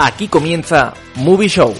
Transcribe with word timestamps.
Aquí 0.00 0.28
comienza 0.28 0.94
Movie 1.16 1.48
Show. 1.48 1.74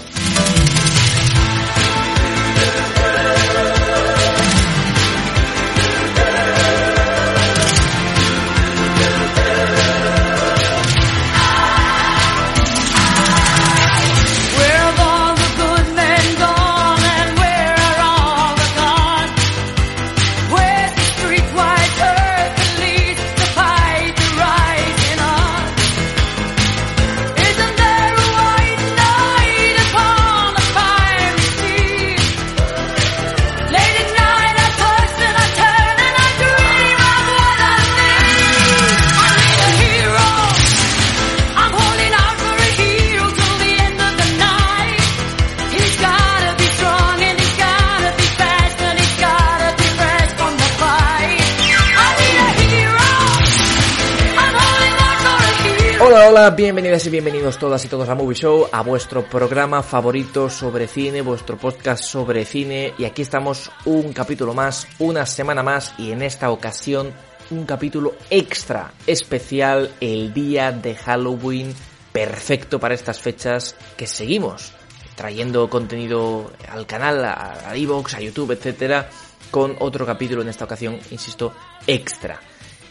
Hola, 56.39 56.51
bienvenidas 56.51 57.05
y 57.05 57.09
bienvenidos 57.09 57.59
todas 57.59 57.83
y 57.83 57.89
todos 57.89 58.07
a 58.07 58.15
Movie 58.15 58.33
Show, 58.33 58.69
a 58.71 58.81
vuestro 58.81 59.25
programa 59.25 59.83
favorito 59.83 60.49
sobre 60.49 60.87
cine, 60.87 61.21
vuestro 61.21 61.57
podcast 61.57 62.01
sobre 62.01 62.45
cine, 62.45 62.93
y 62.97 63.03
aquí 63.03 63.23
estamos 63.23 63.69
un 63.83 64.13
capítulo 64.13 64.53
más, 64.53 64.87
una 64.99 65.25
semana 65.25 65.63
más, 65.63 65.93
y 65.97 66.13
en 66.13 66.21
esta 66.21 66.49
ocasión 66.49 67.11
un 67.49 67.65
capítulo 67.65 68.13
extra 68.29 68.93
especial, 69.05 69.91
el 69.99 70.33
día 70.33 70.71
de 70.71 70.95
Halloween, 70.95 71.75
perfecto 72.13 72.79
para 72.79 72.95
estas 72.95 73.19
fechas 73.19 73.75
que 73.97 74.07
seguimos 74.07 74.71
trayendo 75.15 75.69
contenido 75.69 76.53
al 76.71 76.85
canal, 76.85 77.25
a 77.25 77.73
Evox, 77.75 78.13
a 78.13 78.21
YouTube, 78.21 78.51
etcétera, 78.51 79.09
con 79.51 79.75
otro 79.79 80.05
capítulo 80.05 80.41
en 80.41 80.47
esta 80.47 80.63
ocasión, 80.63 80.99
insisto, 81.11 81.53
extra. 81.85 82.39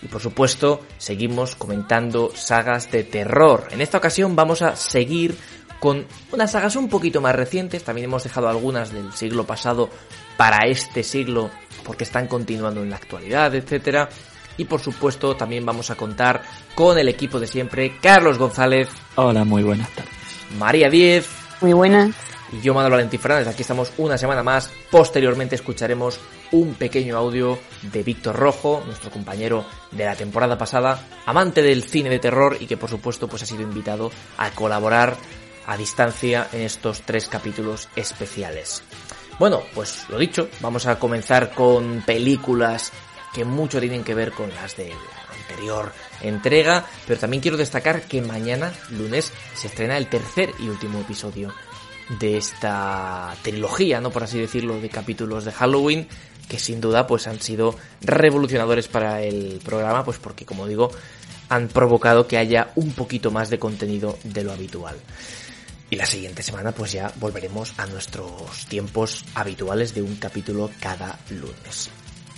Y 0.03 0.07
por 0.07 0.21
supuesto, 0.21 0.83
seguimos 0.99 1.57
comentando 1.57 2.31
sagas 2.35 2.91
de 2.91 3.05
terror. 3.05 3.69
En 3.71 3.81
esta 3.81 3.99
ocasión 3.99 4.37
vamos 4.37 4.63
a 4.63 4.77
seguir 4.77 5.37
con 5.81 6.07
unas 6.33 6.53
sagas 6.53 6.77
un 6.77 6.89
poquito 6.89 7.21
más 7.21 7.35
recientes. 7.35 7.85
También 7.85 8.07
hemos 8.07 8.25
dejado 8.25 8.49
algunas 8.49 8.93
del 8.93 9.13
siglo 9.13 9.45
pasado 9.45 9.91
para 10.37 10.67
este 10.69 11.03
siglo 11.03 11.51
porque 11.85 12.05
están 12.05 12.27
continuando 12.27 12.83
en 12.83 12.91
la 12.91 12.97
actualidad, 12.97 13.55
etcétera. 13.55 14.09
Y 14.57 14.65
por 14.65 14.81
supuesto, 14.81 15.37
también 15.37 15.65
vamos 15.65 15.91
a 15.91 15.95
contar 15.95 16.43
con 16.75 16.99
el 16.99 17.09
equipo 17.09 17.39
de 17.39 17.47
siempre, 17.47 17.97
Carlos 18.01 18.39
González. 18.39 18.89
Hola, 19.15 19.45
muy 19.45 19.63
buenas 19.63 19.89
tardes. 19.91 20.13
María 20.59 20.89
Diez. 20.91 21.29
Muy 21.61 21.73
buenas. 21.73 22.15
Y 22.53 22.61
yo, 22.61 22.75
Manuel 22.75 22.93
Valentín 22.93 23.21
Fernández, 23.21 23.49
aquí 23.49 23.63
estamos 23.63 23.93
una 23.99 24.19
semana 24.19 24.43
más. 24.43 24.71
Posteriormente 24.91 25.55
escucharemos 25.55 26.19
un 26.53 26.75
pequeño 26.75 27.17
audio 27.17 27.59
de 27.93 28.03
Víctor 28.03 28.37
Rojo, 28.37 28.83
nuestro 28.87 29.11
compañero 29.11 29.65
de 29.93 30.05
la 30.05 30.17
temporada 30.17 30.59
pasada, 30.59 31.07
amante 31.27 31.63
del 31.63 31.85
cine 31.85 32.11
de 32.11 32.19
terror 32.19 32.57
y 32.61 32.67
que 32.67 32.77
por 32.77 32.91
supuesto 32.91 33.29
pues 33.29 33.43
ha 33.43 33.47
sido 33.47 33.63
invitado 33.63 34.11
a 34.37 34.51
colaborar 34.51 35.17
a 35.67 35.77
distancia 35.77 36.49
en 36.53 36.63
estos 36.63 37.03
tres 37.03 37.29
capítulos 37.29 37.89
especiales. 37.95 38.83
Bueno, 39.39 39.63
pues 39.75 40.07
lo 40.09 40.19
dicho, 40.19 40.49
vamos 40.61 40.87
a 40.87 40.99
comenzar 40.99 41.53
con 41.53 42.03
películas 42.05 42.93
que 43.33 43.45
mucho 43.45 43.79
tienen 43.79 44.03
que 44.03 44.15
ver 44.15 44.33
con 44.33 44.49
las 44.51 44.77
de 44.77 44.89
la 44.89 45.39
anterior 45.41 45.93
entrega, 46.23 46.85
pero 47.07 47.21
también 47.21 47.43
quiero 47.43 47.57
destacar 47.57 48.03
que 48.03 48.23
mañana, 48.23 48.73
lunes, 48.91 49.33
se 49.55 49.69
estrena 49.69 49.97
el 49.97 50.09
tercer 50.09 50.53
y 50.59 50.69
último 50.69 51.01
episodio 51.01 51.53
de 52.19 52.39
esta 52.39 53.35
trilogía, 53.43 54.01
¿no? 54.01 54.11
Por 54.11 54.25
así 54.25 54.41
decirlo, 54.41 54.81
de 54.81 54.89
capítulos 54.89 55.45
de 55.45 55.53
Halloween, 55.53 56.09
que 56.49 56.59
sin 56.59 56.81
duda 56.81 57.07
pues 57.07 57.27
han 57.27 57.41
sido 57.41 57.77
revolucionadores 58.01 58.89
para 58.89 59.23
el 59.23 59.61
programa, 59.65 60.05
pues 60.05 60.19
porque 60.19 60.47
como 60.47 60.67
digo, 60.67 60.91
han 61.49 61.69
provocado 61.69 62.27
que 62.27 62.39
haya 62.39 62.73
un 62.75 62.93
poquito 62.93 63.31
más 63.31 63.51
de 63.51 63.59
contenido 63.59 64.19
de 64.25 64.45
lo 64.45 64.53
habitual. 64.53 64.97
Y 65.91 65.97
la 65.97 66.07
siguiente 66.07 66.43
semana 66.43 66.73
pues 66.73 66.93
ya 66.93 67.13
volveremos 67.17 67.75
a 67.79 67.87
nuestros 67.87 68.67
tiempos 68.69 69.25
habituales 69.35 69.95
de 69.95 70.03
un 70.03 70.17
capítulo 70.17 70.71
cada 70.81 71.19
lunes. 71.31 71.91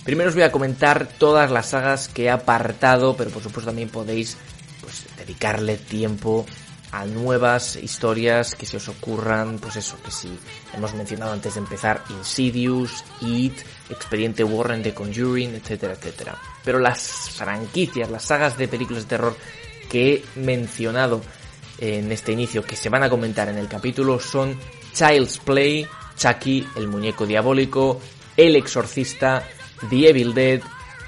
Primero 0.03 0.29
os 0.29 0.35
voy 0.35 0.43
a 0.43 0.51
comentar 0.51 1.07
todas 1.07 1.51
las 1.51 1.67
sagas 1.67 2.07
que 2.07 2.25
he 2.25 2.29
apartado, 2.29 3.15
pero 3.15 3.29
por 3.29 3.43
supuesto 3.43 3.69
también 3.69 3.89
podéis 3.89 4.37
pues 4.81 5.05
dedicarle 5.17 5.77
tiempo 5.77 6.45
a 6.91 7.05
nuevas 7.05 7.77
historias 7.77 8.55
que 8.55 8.65
se 8.65 8.77
os 8.77 8.89
ocurran, 8.89 9.59
pues 9.59 9.77
eso, 9.77 9.97
que 10.03 10.11
si 10.11 10.29
hemos 10.73 10.93
mencionado 10.93 11.31
antes 11.31 11.53
de 11.53 11.61
empezar 11.61 12.03
Insidious, 12.09 13.03
It, 13.21 13.53
Expediente 13.89 14.43
Warren 14.43 14.83
de 14.83 14.93
Conjuring, 14.93 15.55
etcétera, 15.55 15.93
etcétera. 15.93 16.37
Pero 16.63 16.79
las 16.79 17.29
franquicias, 17.31 18.09
las 18.09 18.23
sagas 18.23 18.57
de 18.57 18.67
películas 18.67 19.03
de 19.03 19.09
terror 19.09 19.37
que 19.89 20.13
he 20.13 20.39
mencionado 20.39 21.21
en 21.77 22.11
este 22.11 22.33
inicio, 22.33 22.63
que 22.63 22.75
se 22.75 22.89
van 22.89 23.03
a 23.03 23.09
comentar 23.09 23.47
en 23.49 23.57
el 23.57 23.67
capítulo, 23.67 24.19
son 24.19 24.57
Child's 24.93 25.39
Play, 25.39 25.87
Chucky, 26.17 26.67
el 26.75 26.87
muñeco 26.87 27.25
diabólico, 27.25 28.01
El 28.37 28.55
exorcista, 28.55 29.47
The 29.89 30.09
Evil 30.09 30.33
Dead, 30.33 30.61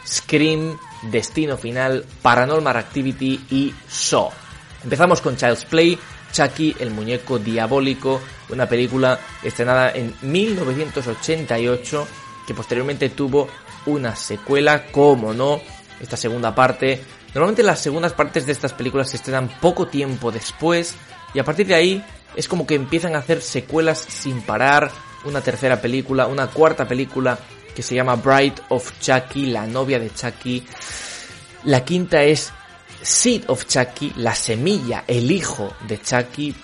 Scream, 0.06 0.78
Destino 1.12 1.58
Final, 1.58 2.06
Paranormal 2.22 2.78
Activity 2.78 3.46
y 3.50 3.74
Saw. 3.88 4.43
Empezamos 4.84 5.22
con 5.22 5.38
Child's 5.38 5.66
Play, 5.66 5.98
Chucky, 6.32 6.76
el 6.80 6.92
muñeco 6.92 7.40
diabólico, 7.40 8.22
una 8.50 8.68
película 8.68 9.20
estrenada 9.42 9.92
en 9.92 10.14
1988 10.22 12.08
que 12.46 12.54
posteriormente 12.54 13.10
tuvo 13.10 13.48
una 13.86 14.16
secuela, 14.16 14.88
como 14.92 15.34
no, 15.34 15.62
esta 16.02 16.18
segunda 16.18 16.54
parte. 16.54 17.02
Normalmente 17.34 17.64
las 17.64 17.80
segundas 17.80 18.14
partes 18.14 18.46
de 18.46 18.52
estas 18.52 18.74
películas 18.74 19.10
se 19.10 19.18
estrenan 19.18 19.50
poco 19.62 19.88
tiempo 19.88 20.32
después 20.32 20.96
y 21.34 21.40
a 21.40 21.44
partir 21.44 21.68
de 21.68 21.76
ahí 21.76 22.06
es 22.36 22.48
como 22.48 22.68
que 22.68 22.76
empiezan 22.76 23.16
a 23.16 23.20
hacer 23.20 23.42
secuelas 23.42 24.00
sin 24.00 24.42
parar, 24.42 24.92
una 25.26 25.40
tercera 25.40 25.80
película, 25.82 26.28
una 26.28 26.48
cuarta 26.48 26.86
película 26.86 27.40
que 27.74 27.82
se 27.82 27.96
llama 27.96 28.16
Bride 28.16 28.56
of 28.70 28.92
Chucky, 29.00 29.48
la 29.48 29.66
novia 29.66 29.98
de 29.98 30.14
Chucky. 30.14 30.66
La 31.64 31.86
quinta 31.86 32.24
es 32.24 32.52
Seed 33.04 33.44
of 33.48 33.66
Chucky, 33.68 34.14
la 34.18 34.34
semilla, 34.34 35.04
el 35.08 35.30
hijo 35.30 35.74
de 35.88 36.02
Chucky, 36.02 36.56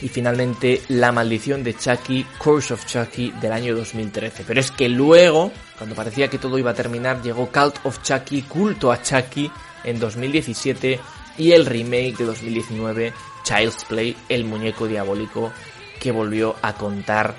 y 0.00 0.08
finalmente 0.08 0.82
La 0.88 1.12
maldición 1.12 1.64
de 1.64 1.76
Chucky, 1.76 2.24
Curse 2.38 2.74
of 2.74 2.86
Chucky 2.86 3.32
del 3.40 3.52
año 3.52 3.74
2013. 3.74 4.44
Pero 4.46 4.60
es 4.60 4.70
que 4.70 4.88
luego, 4.88 5.52
cuando 5.76 5.94
parecía 5.94 6.28
que 6.28 6.38
todo 6.38 6.58
iba 6.58 6.70
a 6.70 6.74
terminar, 6.74 7.22
llegó 7.22 7.50
Cult 7.50 7.84
of 7.84 8.02
Chucky, 8.02 8.42
culto 8.42 8.92
a 8.92 9.02
Chucky, 9.02 9.50
en 9.84 9.98
2017 9.98 11.00
y 11.38 11.52
el 11.52 11.66
remake 11.66 12.16
de 12.18 12.24
2019, 12.24 13.12
Child's 13.44 13.84
Play, 13.84 14.16
el 14.28 14.44
muñeco 14.44 14.86
diabólico, 14.86 15.52
que 16.00 16.10
volvió 16.10 16.56
a 16.62 16.74
contar 16.74 17.34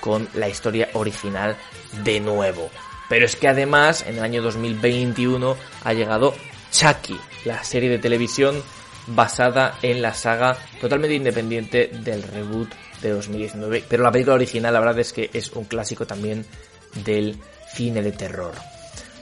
con 0.00 0.28
la 0.34 0.48
historia 0.48 0.90
original 0.94 1.56
de 2.04 2.20
nuevo. 2.20 2.70
Pero 3.08 3.26
es 3.26 3.36
que 3.36 3.48
además, 3.48 4.04
en 4.06 4.16
el 4.16 4.24
año 4.24 4.42
2021 4.42 5.56
ha 5.84 5.92
llegado 5.92 6.34
Chucky, 6.74 7.16
la 7.44 7.62
serie 7.62 7.88
de 7.88 8.00
televisión 8.00 8.60
basada 9.06 9.78
en 9.80 10.02
la 10.02 10.12
saga 10.12 10.58
totalmente 10.80 11.14
independiente 11.14 11.86
del 11.86 12.24
reboot 12.24 12.68
de 13.00 13.10
2019. 13.10 13.84
Pero 13.88 14.02
la 14.02 14.10
película 14.10 14.34
original, 14.34 14.74
la 14.74 14.80
verdad 14.80 14.98
es 14.98 15.12
que 15.12 15.30
es 15.32 15.52
un 15.52 15.66
clásico 15.66 16.04
también 16.04 16.44
del 17.04 17.36
cine 17.72 18.02
de 18.02 18.10
terror. 18.10 18.54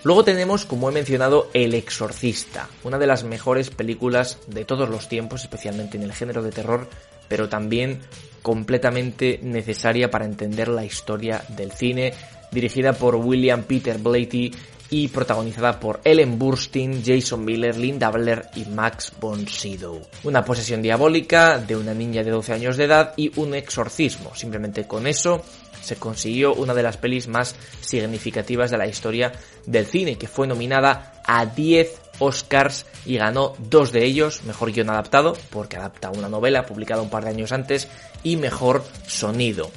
Luego 0.03 0.25
tenemos, 0.25 0.65
como 0.65 0.89
he 0.89 0.93
mencionado, 0.93 1.51
El 1.53 1.75
Exorcista, 1.75 2.69
una 2.85 2.99
de 2.99 3.07
las 3.07 3.23
mejores 3.23 3.69
películas 3.69 4.39
de 4.47 4.65
todos 4.65 4.89
los 4.89 5.09
tiempos, 5.09 5.43
especialmente 5.43 5.99
en 5.99 6.05
el 6.05 6.15
género 6.15 6.43
de 6.43 6.53
terror, 6.53 6.89
pero 7.29 7.51
también 7.51 8.01
completamente 8.41 9.39
necesaria 9.43 10.11
para 10.11 10.25
entender 10.25 10.69
la 10.69 10.87
historia 10.87 11.45
del 11.51 11.73
cine, 11.73 12.15
dirigida 12.51 12.95
por 12.95 13.17
William 13.17 13.63
Peter 13.65 13.99
Blatty 13.99 14.53
y 14.93 15.09
protagonizada 15.09 15.81
por 15.81 16.03
Ellen 16.05 16.39
Burstyn, 16.39 17.03
Jason 17.03 17.43
Miller, 17.43 17.75
Linda 17.79 18.11
Blair 18.11 18.51
y 18.55 18.67
Max 18.67 19.11
von 19.19 19.49
Sydow. 19.49 20.03
Una 20.25 20.45
posesión 20.45 20.83
diabólica 20.83 21.57
de 21.57 21.77
una 21.77 21.95
niña 21.95 22.23
de 22.23 22.31
12 22.31 22.53
años 22.53 22.77
de 22.77 22.85
edad 22.85 23.15
y 23.17 23.33
un 23.41 23.55
exorcismo. 23.55 24.35
Simplemente 24.35 24.87
con 24.87 25.07
eso 25.07 25.43
se 25.81 25.97
consiguió 25.97 26.53
una 26.53 26.75
de 26.75 26.83
las 26.83 26.99
pelis 26.99 27.27
más 27.27 27.57
significativas 27.81 28.71
de 28.71 28.77
la 28.77 28.87
historia 28.87 29.33
del 29.65 29.87
cine, 29.87 30.19
que 30.19 30.29
fue 30.29 30.47
nominada 30.47 31.23
a 31.27 31.47
10 31.47 32.03
Oscars 32.19 32.85
y 33.07 33.17
ganó 33.17 33.55
dos 33.71 33.93
de 33.93 34.05
ellos, 34.05 34.45
mejor 34.45 34.73
guion 34.73 34.91
adaptado, 34.91 35.33
porque 35.49 35.79
adapta 35.79 36.11
una 36.11 36.29
novela 36.29 36.67
publicada 36.67 37.01
un 37.01 37.09
par 37.09 37.25
de 37.25 37.31
años 37.31 37.53
antes, 37.53 37.89
y 38.23 38.37
mejor 38.37 38.85
sonido. 39.07 39.71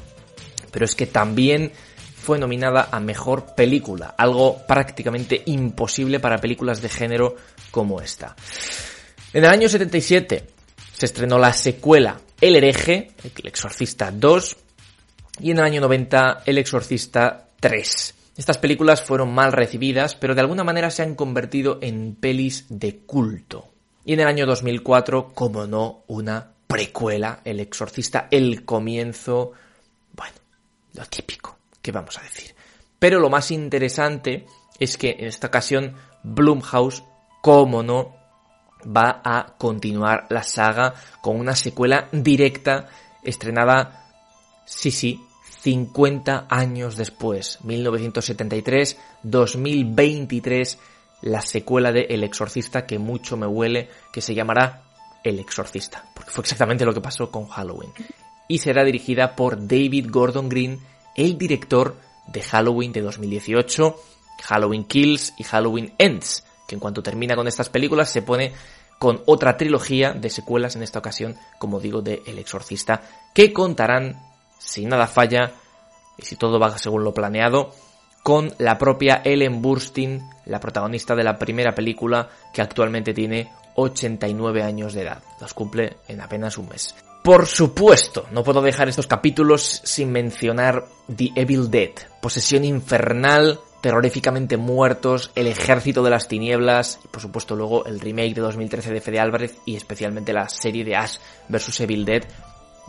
Pero 0.71 0.83
es 0.83 0.93
que 0.93 1.07
también 1.07 1.71
fue 2.25 2.39
nominada 2.39 2.89
a 2.91 2.99
mejor 2.99 3.53
película, 3.53 4.15
algo 4.17 4.57
prácticamente 4.67 5.43
imposible 5.45 6.19
para 6.19 6.39
películas 6.39 6.81
de 6.81 6.89
género 6.89 7.35
como 7.69 8.01
esta. 8.01 8.35
En 9.31 9.43
el 9.45 9.51
año 9.51 9.69
77 9.69 10.47
se 10.91 11.05
estrenó 11.05 11.37
la 11.37 11.53
secuela 11.53 12.19
El 12.41 12.55
hereje, 12.55 13.11
El 13.23 13.47
exorcista 13.47 14.09
2, 14.09 14.57
y 15.41 15.51
en 15.51 15.59
el 15.59 15.65
año 15.65 15.81
90 15.81 16.41
El 16.47 16.57
exorcista 16.57 17.49
3. 17.59 18.15
Estas 18.37 18.57
películas 18.57 19.03
fueron 19.03 19.31
mal 19.31 19.51
recibidas, 19.51 20.15
pero 20.15 20.33
de 20.33 20.41
alguna 20.41 20.63
manera 20.63 20.89
se 20.89 21.03
han 21.03 21.13
convertido 21.13 21.77
en 21.83 22.15
pelis 22.15 22.65
de 22.69 23.01
culto. 23.05 23.67
Y 24.03 24.13
en 24.13 24.21
el 24.21 24.27
año 24.27 24.47
2004, 24.47 25.31
como 25.35 25.67
no, 25.67 26.01
una 26.07 26.53
precuela, 26.65 27.41
El 27.45 27.59
exorcista, 27.59 28.27
el 28.31 28.65
comienzo, 28.65 29.51
bueno, 30.15 30.35
lo 30.95 31.05
típico. 31.05 31.54
¿Qué 31.85 31.91
vamos 31.91 32.17
a 32.17 32.23
decir? 32.23 32.55
Pero 32.97 33.19
lo 33.19 33.29
más 33.29 33.51
interesante 33.51 34.47
es 34.79 34.97
que 34.97 35.11
en 35.19 35.25
esta 35.25 35.47
ocasión 35.47 35.93
Blumhouse, 36.23 37.03
como 37.43 37.83
no, 37.83 38.15
va 38.83 39.21
a 39.23 39.53
continuar 39.59 40.25
la 40.31 40.41
saga 40.41 40.95
con 41.21 41.39
una 41.39 41.55
secuela 41.55 42.09
directa 42.11 42.87
estrenada, 43.21 44.15
sí, 44.65 44.89
sí, 44.89 45.21
50 45.61 46.47
años 46.49 46.97
después, 46.97 47.59
1973, 47.63 48.97
2023, 49.21 50.79
la 51.21 51.41
secuela 51.41 51.91
de 51.91 52.07
El 52.09 52.23
Exorcista 52.23 52.87
que 52.87 52.97
mucho 52.97 53.37
me 53.37 53.45
huele, 53.45 53.89
que 54.11 54.21
se 54.21 54.33
llamará 54.33 54.81
El 55.23 55.37
Exorcista, 55.37 56.03
porque 56.15 56.31
fue 56.31 56.41
exactamente 56.41 56.83
lo 56.83 56.95
que 56.95 57.01
pasó 57.01 57.29
con 57.29 57.45
Halloween. 57.45 57.91
Y 58.47 58.57
será 58.57 58.83
dirigida 58.83 59.35
por 59.35 59.67
David 59.67 60.07
Gordon 60.09 60.49
Green 60.49 60.79
el 61.15 61.37
director 61.37 61.97
de 62.27 62.41
Halloween 62.41 62.91
de 62.91 63.01
2018, 63.01 63.95
Halloween 64.43 64.85
Kills 64.85 65.33
y 65.37 65.43
Halloween 65.43 65.93
Ends, 65.97 66.43
que 66.67 66.75
en 66.75 66.79
cuanto 66.79 67.03
termina 67.03 67.35
con 67.35 67.47
estas 67.47 67.69
películas 67.69 68.09
se 68.09 68.21
pone 68.21 68.53
con 68.99 69.21
otra 69.25 69.57
trilogía 69.57 70.13
de 70.13 70.29
secuelas 70.29 70.75
en 70.75 70.83
esta 70.83 70.99
ocasión, 70.99 71.35
como 71.59 71.79
digo, 71.79 72.01
de 72.01 72.21
El 72.25 72.39
Exorcista, 72.39 73.01
que 73.33 73.51
contarán, 73.51 74.21
si 74.57 74.85
nada 74.85 75.07
falla, 75.07 75.53
y 76.17 76.23
si 76.23 76.35
todo 76.35 76.59
va 76.59 76.77
según 76.77 77.03
lo 77.03 77.13
planeado, 77.13 77.71
con 78.23 78.53
la 78.57 78.77
propia 78.77 79.21
Ellen 79.23 79.61
Burstyn, 79.61 80.27
la 80.45 80.59
protagonista 80.59 81.15
de 81.15 81.23
la 81.23 81.37
primera 81.37 81.75
película, 81.75 82.29
que 82.53 82.61
actualmente 82.61 83.13
tiene 83.13 83.51
89 83.75 84.63
años 84.63 84.93
de 84.93 85.01
edad. 85.01 85.21
Los 85.39 85.53
cumple 85.53 85.97
en 86.07 86.21
apenas 86.21 86.57
un 86.57 86.69
mes. 86.69 86.95
Por 87.25 87.47
supuesto, 87.47 88.27
no 88.29 88.43
puedo 88.43 88.61
dejar 88.61 88.87
estos 88.87 89.07
capítulos 89.07 89.81
sin 89.83 90.11
mencionar 90.11 90.85
The 91.07 91.31
Evil 91.35 91.71
Dead, 91.71 91.89
posesión 92.21 92.63
infernal, 92.63 93.59
terroríficamente 93.81 94.57
muertos, 94.57 95.31
el 95.33 95.47
ejército 95.47 96.03
de 96.03 96.11
las 96.11 96.27
tinieblas, 96.27 96.99
y 97.03 97.07
por 97.07 97.23
supuesto 97.23 97.55
luego 97.55 97.83
el 97.87 97.99
remake 97.99 98.35
de 98.35 98.41
2013 98.41 98.93
de 98.93 99.01
Fede 99.01 99.19
Álvarez 99.19 99.57
y 99.65 99.75
especialmente 99.75 100.33
la 100.33 100.47
serie 100.49 100.85
de 100.85 100.95
Ash 100.95 101.17
vs 101.49 101.79
Evil 101.79 102.05
Dead. 102.05 102.25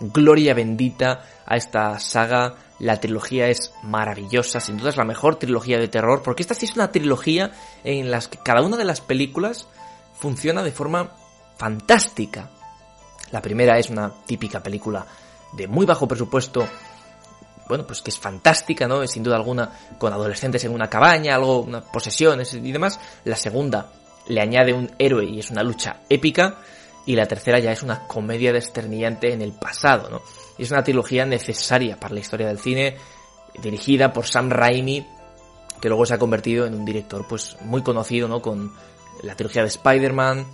Gloria 0.00 0.52
bendita 0.52 1.24
a 1.46 1.56
esta 1.56 1.98
saga, 1.98 2.56
la 2.78 3.00
trilogía 3.00 3.48
es 3.48 3.72
maravillosa, 3.84 4.60
sin 4.60 4.76
duda 4.76 4.90
es 4.90 4.98
la 4.98 5.06
mejor 5.06 5.36
trilogía 5.36 5.78
de 5.78 5.88
terror, 5.88 6.20
porque 6.22 6.42
esta 6.42 6.52
sí 6.52 6.66
es 6.66 6.74
una 6.76 6.92
trilogía 6.92 7.52
en 7.84 8.10
la 8.10 8.20
que 8.20 8.36
cada 8.36 8.60
una 8.60 8.76
de 8.76 8.84
las 8.84 9.00
películas 9.00 9.66
funciona 10.12 10.62
de 10.62 10.72
forma 10.72 11.12
fantástica. 11.56 12.50
La 13.30 13.42
primera 13.42 13.78
es 13.78 13.90
una 13.90 14.12
típica 14.26 14.62
película 14.62 15.06
de 15.52 15.66
muy 15.66 15.86
bajo 15.86 16.06
presupuesto, 16.06 16.66
bueno, 17.68 17.86
pues 17.86 18.02
que 18.02 18.10
es 18.10 18.18
fantástica, 18.18 18.86
¿no? 18.86 19.06
Sin 19.06 19.22
duda 19.22 19.36
alguna 19.36 19.70
con 19.98 20.12
adolescentes 20.12 20.64
en 20.64 20.72
una 20.72 20.88
cabaña, 20.88 21.34
algo, 21.34 21.60
una 21.60 21.80
posesiones 21.80 22.54
y 22.54 22.72
demás. 22.72 23.00
La 23.24 23.36
segunda 23.36 23.92
le 24.28 24.40
añade 24.40 24.72
un 24.72 24.90
héroe 24.98 25.24
y 25.24 25.40
es 25.40 25.50
una 25.50 25.62
lucha 25.62 26.00
épica. 26.08 26.56
Y 27.06 27.14
la 27.14 27.26
tercera 27.26 27.60
ya 27.60 27.70
es 27.70 27.84
una 27.84 28.06
comedia 28.08 28.52
desternillante 28.52 29.32
en 29.32 29.40
el 29.40 29.52
pasado, 29.52 30.10
¿no? 30.10 30.22
Y 30.58 30.64
es 30.64 30.70
una 30.72 30.82
trilogía 30.82 31.24
necesaria 31.24 31.98
para 32.00 32.14
la 32.14 32.20
historia 32.20 32.48
del 32.48 32.58
cine, 32.58 32.96
dirigida 33.62 34.12
por 34.12 34.26
Sam 34.26 34.50
Raimi, 34.50 35.06
que 35.80 35.88
luego 35.88 36.04
se 36.04 36.14
ha 36.14 36.18
convertido 36.18 36.66
en 36.66 36.74
un 36.74 36.84
director 36.84 37.24
pues 37.28 37.56
muy 37.60 37.82
conocido, 37.82 38.26
¿no? 38.26 38.42
Con 38.42 38.72
la 39.22 39.36
trilogía 39.36 39.62
de 39.62 39.68
Spider-Man, 39.68 40.46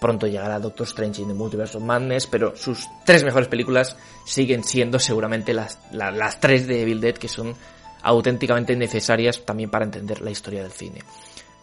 Pronto 0.00 0.26
llegará 0.26 0.58
Doctor 0.58 0.86
Strange 0.86 1.22
in 1.22 1.28
the 1.28 1.34
Multiverse 1.34 1.78
of 1.78 1.82
Madness, 1.82 2.26
pero 2.26 2.54
sus 2.54 2.86
tres 3.04 3.24
mejores 3.24 3.48
películas 3.48 3.96
siguen 4.26 4.62
siendo 4.62 4.98
seguramente 4.98 5.54
las, 5.54 5.78
las, 5.90 6.38
tres 6.38 6.66
de 6.66 6.82
Evil 6.82 7.00
Dead 7.00 7.14
que 7.14 7.28
son 7.28 7.54
auténticamente 8.02 8.76
necesarias 8.76 9.42
también 9.44 9.70
para 9.70 9.86
entender 9.86 10.20
la 10.20 10.30
historia 10.30 10.62
del 10.62 10.72
cine. 10.72 11.00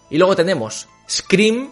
Y 0.10 0.18
luego 0.18 0.36
tenemos 0.36 0.88
Scream, 1.08 1.70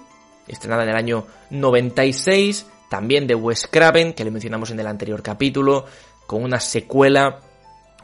estrenada 0.47 0.83
en 0.83 0.89
el 0.89 0.95
año 0.95 1.25
96, 1.49 2.67
también 2.89 3.25
de 3.25 3.35
Wes 3.35 3.67
Craven, 3.67 4.13
que 4.13 4.23
le 4.23 4.31
mencionamos 4.31 4.69
en 4.69 4.79
el 4.79 4.87
anterior 4.87 5.23
capítulo, 5.23 5.85
con 6.27 6.43
una 6.43 6.59
secuela, 6.59 7.39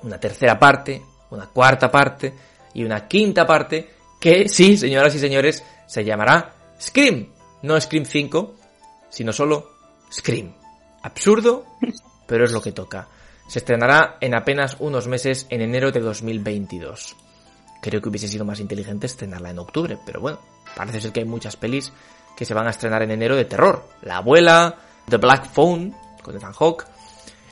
una 0.01 0.19
tercera 0.19 0.57
parte, 0.57 1.01
una 1.29 1.45
cuarta 1.45 1.91
parte 1.91 2.33
y 2.73 2.83
una 2.83 3.07
quinta 3.07 3.45
parte, 3.45 3.91
que 4.19 4.49
sí, 4.49 4.77
señoras 4.77 5.13
y 5.13 5.19
señores, 5.19 5.63
se 5.85 6.03
llamará 6.03 6.53
Scream 6.81 7.36
no 7.61 7.79
Scream 7.79 8.05
5, 8.05 8.55
sino 9.09 9.33
solo 9.33 9.71
Scream. 10.11 10.53
Absurdo, 11.03 11.65
pero 12.27 12.45
es 12.45 12.51
lo 12.51 12.61
que 12.61 12.71
toca. 12.71 13.07
Se 13.47 13.59
estrenará 13.59 14.17
en 14.19 14.35
apenas 14.35 14.77
unos 14.79 15.07
meses 15.07 15.47
en 15.49 15.61
enero 15.61 15.91
de 15.91 16.01
2022. 16.01 17.15
Creo 17.81 18.01
que 18.01 18.09
hubiese 18.09 18.27
sido 18.27 18.45
más 18.45 18.59
inteligente 18.59 19.07
estrenarla 19.07 19.51
en 19.51 19.59
octubre, 19.59 19.97
pero 20.05 20.19
bueno, 20.19 20.39
parece 20.75 20.99
ser 20.99 21.11
que 21.11 21.21
hay 21.21 21.25
muchas 21.25 21.55
pelis 21.55 21.93
que 22.35 22.45
se 22.45 22.53
van 22.53 22.67
a 22.67 22.71
estrenar 22.71 23.03
en 23.03 23.11
enero 23.11 23.35
de 23.35 23.45
terror. 23.45 23.87
La 24.01 24.17
abuela, 24.17 24.75
The 25.09 25.17
Black 25.17 25.51
Phone, 25.51 25.95
con 26.21 26.35
Ethan 26.35 26.53
Hawke, 26.53 26.85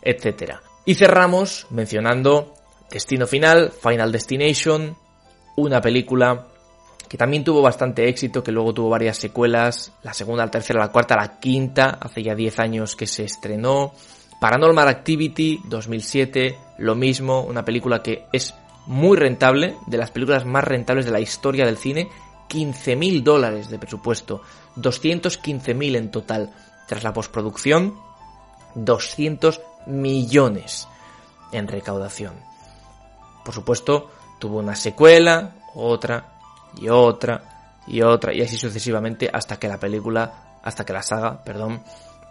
etc. 0.02 0.56
Y 0.86 0.96
cerramos 0.96 1.68
mencionando 1.70 2.54
Destino 2.92 3.26
Final, 3.26 3.72
Final 3.72 4.12
Destination, 4.12 4.98
una 5.56 5.82
película 5.82 6.48
que 7.08 7.18
también 7.18 7.44
tuvo 7.44 7.62
bastante 7.62 8.08
éxito, 8.08 8.44
que 8.44 8.52
luego 8.52 8.74
tuvo 8.74 8.90
varias 8.90 9.18
secuelas, 9.18 9.92
la 10.04 10.14
segunda, 10.14 10.46
la 10.46 10.52
tercera, 10.52 10.80
la 10.80 10.92
cuarta, 10.92 11.16
la 11.16 11.40
quinta, 11.40 11.98
hace 12.02 12.24
ya 12.24 12.36
10 12.36 12.60
años 12.60 12.96
que 12.96 13.08
se 13.08 13.24
estrenó. 13.24 13.94
Paranormal 14.40 14.88
Activity 14.88 15.62
2007, 15.66 16.58
lo 16.80 16.96
mismo, 16.96 17.42
una 17.42 17.64
película 17.64 18.02
que 18.02 18.26
es 18.32 18.54
muy 18.88 19.18
rentable, 19.18 19.76
de 19.88 19.98
las 19.98 20.12
películas 20.12 20.46
más 20.46 20.64
rentables 20.64 21.06
de 21.06 21.12
la 21.12 21.20
historia 21.20 21.66
del 21.66 21.78
cine, 21.78 22.10
15.000 22.50 23.24
dólares 23.24 23.70
de 23.70 23.80
presupuesto, 23.80 24.42
215.000 24.78 25.96
en 25.96 26.12
total. 26.12 26.54
Tras 26.88 27.04
la 27.04 27.14
postproducción, 27.14 27.96
200 28.76 29.62
millones 29.88 30.88
en 31.52 31.68
recaudación. 31.68 32.34
Por 33.44 33.54
supuesto, 33.54 34.12
tuvo 34.40 34.60
una 34.60 34.76
secuela, 34.76 35.56
otra, 35.74 36.35
y 36.78 36.90
otra 36.90 37.82
y 37.88 38.02
otra 38.02 38.34
y 38.34 38.42
así 38.42 38.58
sucesivamente 38.58 39.30
hasta 39.32 39.58
que 39.58 39.68
la 39.68 39.80
película, 39.80 40.60
hasta 40.64 40.86
que 40.86 40.94
la 40.94 41.04
saga, 41.04 41.44
perdón, 41.44 41.82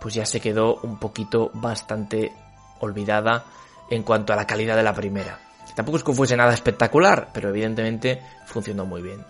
pues 0.00 0.14
ya 0.14 0.26
se 0.26 0.40
quedó 0.40 0.76
un 0.82 0.98
poquito 0.98 1.50
bastante 1.54 2.32
olvidada 2.80 3.44
en 3.90 4.02
cuanto 4.02 4.32
a 4.32 4.36
la 4.36 4.46
calidad 4.46 4.76
de 4.76 4.82
la 4.82 4.94
primera. 4.94 5.38
Tampoco 5.74 5.98
es 5.98 6.04
que 6.04 6.12
fuese 6.12 6.36
nada 6.36 6.54
espectacular, 6.54 7.30
pero 7.32 7.48
evidentemente 7.48 8.22
funcionó 8.46 8.86
muy 8.86 9.02
bien. 9.02 9.24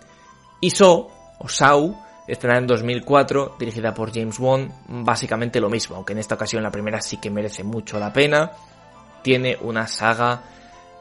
Y 0.61 0.69
So, 0.69 1.09
o 1.39 1.49
Sau, 1.49 1.97
estrenada 2.27 2.59
en 2.59 2.67
2004, 2.67 3.55
dirigida 3.57 3.93
por 3.93 4.13
James 4.13 4.39
Wan, 4.39 4.71
básicamente 4.87 5.59
lo 5.59 5.69
mismo, 5.69 5.95
aunque 5.95 6.13
en 6.13 6.19
esta 6.19 6.35
ocasión 6.35 6.61
la 6.61 6.71
primera 6.71 7.01
sí 7.01 7.17
que 7.17 7.31
merece 7.31 7.63
mucho 7.63 7.99
la 7.99 8.13
pena. 8.13 8.51
Tiene 9.23 9.57
una 9.59 9.87
saga 9.87 10.43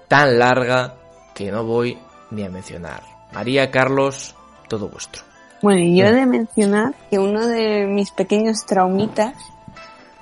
tan 0.08 0.38
larga 0.38 0.94
que 1.34 1.52
no 1.52 1.64
voy 1.64 1.98
ni 2.30 2.42
a 2.42 2.48
mencionar. 2.48 3.13
María, 3.32 3.70
Carlos, 3.70 4.34
todo 4.68 4.88
vuestro. 4.88 5.22
Bueno, 5.62 5.80
y 5.80 5.96
yo 5.96 6.06
he 6.06 6.12
de 6.12 6.26
mencionar 6.26 6.94
que 7.10 7.18
uno 7.18 7.46
de 7.46 7.86
mis 7.86 8.10
pequeños 8.10 8.66
traumitas 8.66 9.34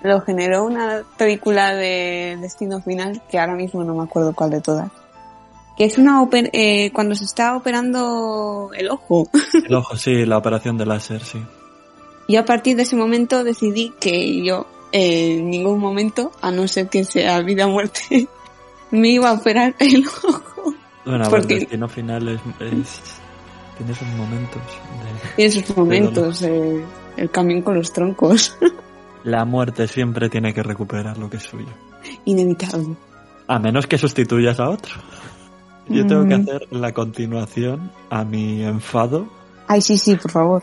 lo 0.02 0.20
generó 0.20 0.64
una 0.64 1.02
película 1.16 1.74
de 1.74 2.38
Destino 2.40 2.80
Final, 2.80 3.22
que 3.30 3.38
ahora 3.38 3.54
mismo 3.54 3.84
no 3.84 3.94
me 3.94 4.04
acuerdo 4.04 4.34
cuál 4.34 4.50
de 4.50 4.60
todas. 4.60 4.90
Que 5.76 5.84
es 5.84 5.98
una 5.98 6.24
eh, 6.32 6.90
cuando 6.92 7.14
se 7.14 7.24
está 7.24 7.56
operando 7.56 8.70
el 8.74 8.90
ojo. 8.90 9.28
El 9.66 9.74
ojo, 9.74 9.96
sí, 9.96 10.26
la 10.26 10.38
operación 10.38 10.76
de 10.76 10.86
láser, 10.86 11.22
sí. 11.24 11.42
Y 12.28 12.36
a 12.36 12.44
partir 12.44 12.76
de 12.76 12.82
ese 12.82 12.94
momento 12.94 13.42
decidí 13.42 13.92
que 13.98 14.44
yo 14.44 14.66
en 14.92 15.50
ningún 15.50 15.80
momento, 15.80 16.30
a 16.40 16.50
no 16.50 16.68
ser 16.68 16.88
que 16.88 17.04
sea 17.04 17.40
vida 17.40 17.66
o 17.66 17.70
muerte, 17.70 18.28
me 18.90 19.08
iba 19.08 19.30
a 19.30 19.32
operar 19.32 19.74
el 19.78 20.06
ojo. 20.06 20.42
Bueno, 21.04 21.24
a 21.24 21.28
ver, 21.28 21.46
Destino 21.46 21.88
Final 21.88 22.28
es, 22.28 22.40
tiene 23.76 23.94
sus 23.94 24.08
momentos. 24.08 24.62
Tiene 25.36 25.50
sus 25.50 25.76
momentos, 25.76 26.42
eh, 26.42 26.84
el 27.16 27.30
camión 27.30 27.62
con 27.62 27.74
los 27.74 27.92
troncos. 27.92 28.56
La 29.24 29.44
muerte 29.44 29.86
siempre 29.86 30.28
tiene 30.28 30.52
que 30.52 30.62
recuperar 30.62 31.16
lo 31.18 31.30
que 31.30 31.36
es 31.36 31.44
suyo. 31.44 31.72
Inevitable. 32.24 32.96
A 33.46 33.58
menos 33.58 33.86
que 33.86 33.98
sustituyas 33.98 34.58
a 34.58 34.68
otro. 34.68 34.94
Yo 35.88 36.06
tengo 36.06 36.26
que 36.26 36.34
hacer 36.34 36.68
la 36.70 36.92
continuación 36.92 37.90
a 38.10 38.24
mi 38.24 38.64
enfado. 38.64 39.28
Ay, 39.68 39.80
sí, 39.80 39.98
sí, 39.98 40.16
por 40.16 40.30
favor. 40.30 40.62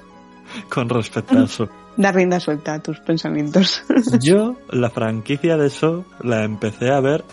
Con 0.70 0.90
respecto 0.90 1.38
a 1.38 1.44
eso. 1.44 1.70
Da 1.98 2.14
rienda 2.14 2.40
suelta 2.40 2.76
a 2.76 2.80
tus 2.80 2.98
pensamientos. 3.02 3.84
Yo, 4.22 4.56
la 4.70 4.90
franquicia 4.90 5.58
de 5.58 5.68
eso, 5.68 6.06
la 6.22 6.46
empecé 6.46 6.92
a 6.92 7.02
ver 7.02 7.26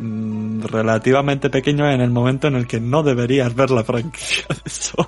relativamente 0.00 1.50
pequeño 1.50 1.90
en 1.90 2.00
el 2.00 2.10
momento 2.10 2.48
en 2.48 2.56
el 2.56 2.66
que 2.66 2.80
no 2.80 3.02
deberías 3.02 3.54
ver 3.54 3.70
la 3.70 3.84
franquicia 3.84 4.46
de 4.48 4.62
eso. 4.64 5.06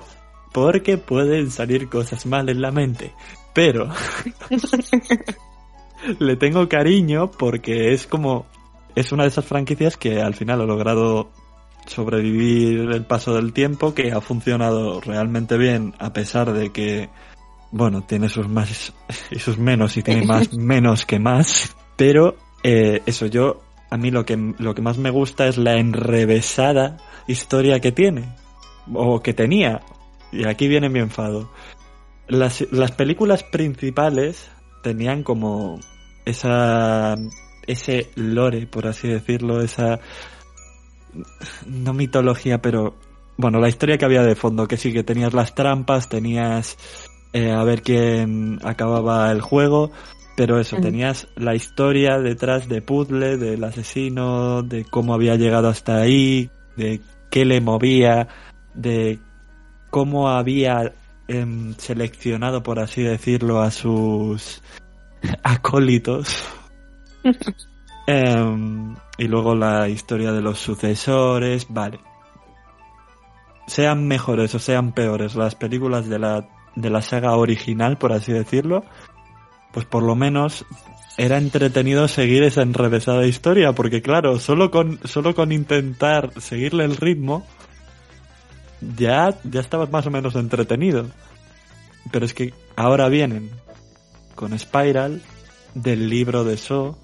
Porque 0.51 0.97
pueden 0.97 1.49
salir 1.49 1.89
cosas 1.89 2.25
mal 2.25 2.47
en 2.49 2.61
la 2.61 2.71
mente. 2.71 3.13
Pero 3.53 3.89
le 6.19 6.35
tengo 6.35 6.67
cariño 6.69 7.31
porque 7.31 7.93
es 7.93 8.05
como 8.05 8.45
es 8.95 9.11
una 9.11 9.23
de 9.23 9.29
esas 9.29 9.45
franquicias 9.45 9.97
que 9.97 10.21
al 10.21 10.35
final 10.35 10.61
ha 10.61 10.65
logrado 10.65 11.31
sobrevivir 11.85 12.91
el 12.91 13.05
paso 13.05 13.33
del 13.33 13.53
tiempo, 13.53 13.93
que 13.93 14.11
ha 14.11 14.21
funcionado 14.21 15.01
realmente 15.01 15.57
bien 15.57 15.93
a 15.99 16.13
pesar 16.13 16.53
de 16.53 16.71
que, 16.71 17.09
bueno, 17.71 18.03
tiene 18.03 18.29
sus 18.29 18.47
más 18.47 18.93
y 19.31 19.39
sus 19.39 19.57
menos 19.57 19.97
y 19.97 20.03
tiene 20.03 20.25
más 20.25 20.53
menos 20.57 21.05
que 21.05 21.19
más, 21.19 21.75
pero 21.95 22.35
eh, 22.63 23.01
eso 23.05 23.25
yo, 23.25 23.62
a 23.93 23.97
mí 23.97 24.09
lo 24.09 24.25
que, 24.25 24.55
lo 24.57 24.73
que 24.73 24.81
más 24.81 24.97
me 24.97 25.11
gusta 25.11 25.45
es 25.45 25.59
la 25.59 25.75
enrevesada 25.75 26.97
historia 27.27 27.79
que 27.79 27.91
tiene, 27.91 28.33
o 28.91 29.21
que 29.21 29.35
tenía, 29.35 29.81
y 30.31 30.47
aquí 30.47 30.67
viene 30.67 30.89
mi 30.89 30.97
enfado. 30.97 31.51
Las, 32.27 32.65
las 32.71 32.91
películas 32.91 33.43
principales 33.43 34.49
tenían 34.81 35.21
como 35.21 35.79
esa 36.25 37.15
ese 37.67 38.09
lore, 38.15 38.65
por 38.65 38.87
así 38.87 39.07
decirlo, 39.07 39.61
esa 39.61 39.99
no 41.67 41.93
mitología, 41.93 42.63
pero 42.63 42.95
bueno, 43.37 43.59
la 43.59 43.69
historia 43.69 43.99
que 43.99 44.05
había 44.05 44.23
de 44.23 44.35
fondo, 44.35 44.67
que 44.67 44.77
sí 44.77 44.91
que 44.91 45.03
tenías 45.03 45.35
las 45.35 45.53
trampas, 45.53 46.09
tenías 46.09 46.79
eh, 47.31 47.51
a 47.51 47.63
ver 47.63 47.83
quién 47.83 48.59
acababa 48.63 49.31
el 49.31 49.41
juego, 49.41 49.91
pero 50.35 50.59
eso, 50.59 50.77
tenías 50.77 51.27
la 51.35 51.53
historia 51.53 52.17
detrás 52.19 52.67
de 52.67 52.81
puzzle, 52.81 53.37
del 53.37 53.63
asesino, 53.63 54.63
de 54.63 54.83
cómo 54.83 55.13
había 55.13 55.35
llegado 55.35 55.69
hasta 55.69 55.97
ahí, 55.97 56.49
de 56.75 57.01
qué 57.29 57.45
le 57.45 57.61
movía, 57.61 58.27
de 58.73 59.19
cómo 59.91 60.29
había 60.29 60.93
eh, 61.27 61.73
seleccionado, 61.77 62.63
por 62.63 62.79
así 62.79 63.03
decirlo, 63.03 63.61
a 63.61 63.69
sus 63.69 64.63
acólitos. 65.43 66.43
um, 68.07 68.95
y 69.17 69.27
luego 69.27 69.53
la 69.53 69.87
historia 69.87 70.31
de 70.31 70.41
los 70.41 70.57
sucesores, 70.57 71.67
vale. 71.69 71.99
Sean 73.67 74.07
mejores 74.07 74.55
o 74.55 74.59
sean 74.59 74.93
peores 74.93 75.35
las 75.35 75.53
películas 75.53 76.09
de 76.09 76.17
la, 76.17 76.49
de 76.75 76.89
la 76.89 77.03
saga 77.03 77.35
original, 77.37 77.97
por 77.97 78.11
así 78.11 78.33
decirlo, 78.33 78.83
pues 79.73 79.85
por 79.85 80.03
lo 80.03 80.15
menos 80.15 80.65
era 81.17 81.37
entretenido 81.37 82.07
seguir 82.07 82.43
esa 82.43 82.61
enrevesada 82.61 83.25
historia, 83.25 83.73
porque 83.73 84.01
claro, 84.01 84.39
solo 84.39 84.71
con, 84.71 84.99
solo 85.03 85.35
con 85.35 85.51
intentar 85.51 86.31
seguirle 86.39 86.85
el 86.85 86.95
ritmo, 86.95 87.45
ya, 88.97 89.37
ya 89.43 89.61
estabas 89.61 89.91
más 89.91 90.05
o 90.07 90.11
menos 90.11 90.35
entretenido. 90.35 91.07
Pero 92.11 92.25
es 92.25 92.33
que 92.33 92.53
ahora 92.75 93.09
vienen 93.09 93.49
con 94.35 94.57
Spiral 94.57 95.21
del 95.73 96.09
libro 96.09 96.43
de 96.43 96.57
So, 96.57 96.97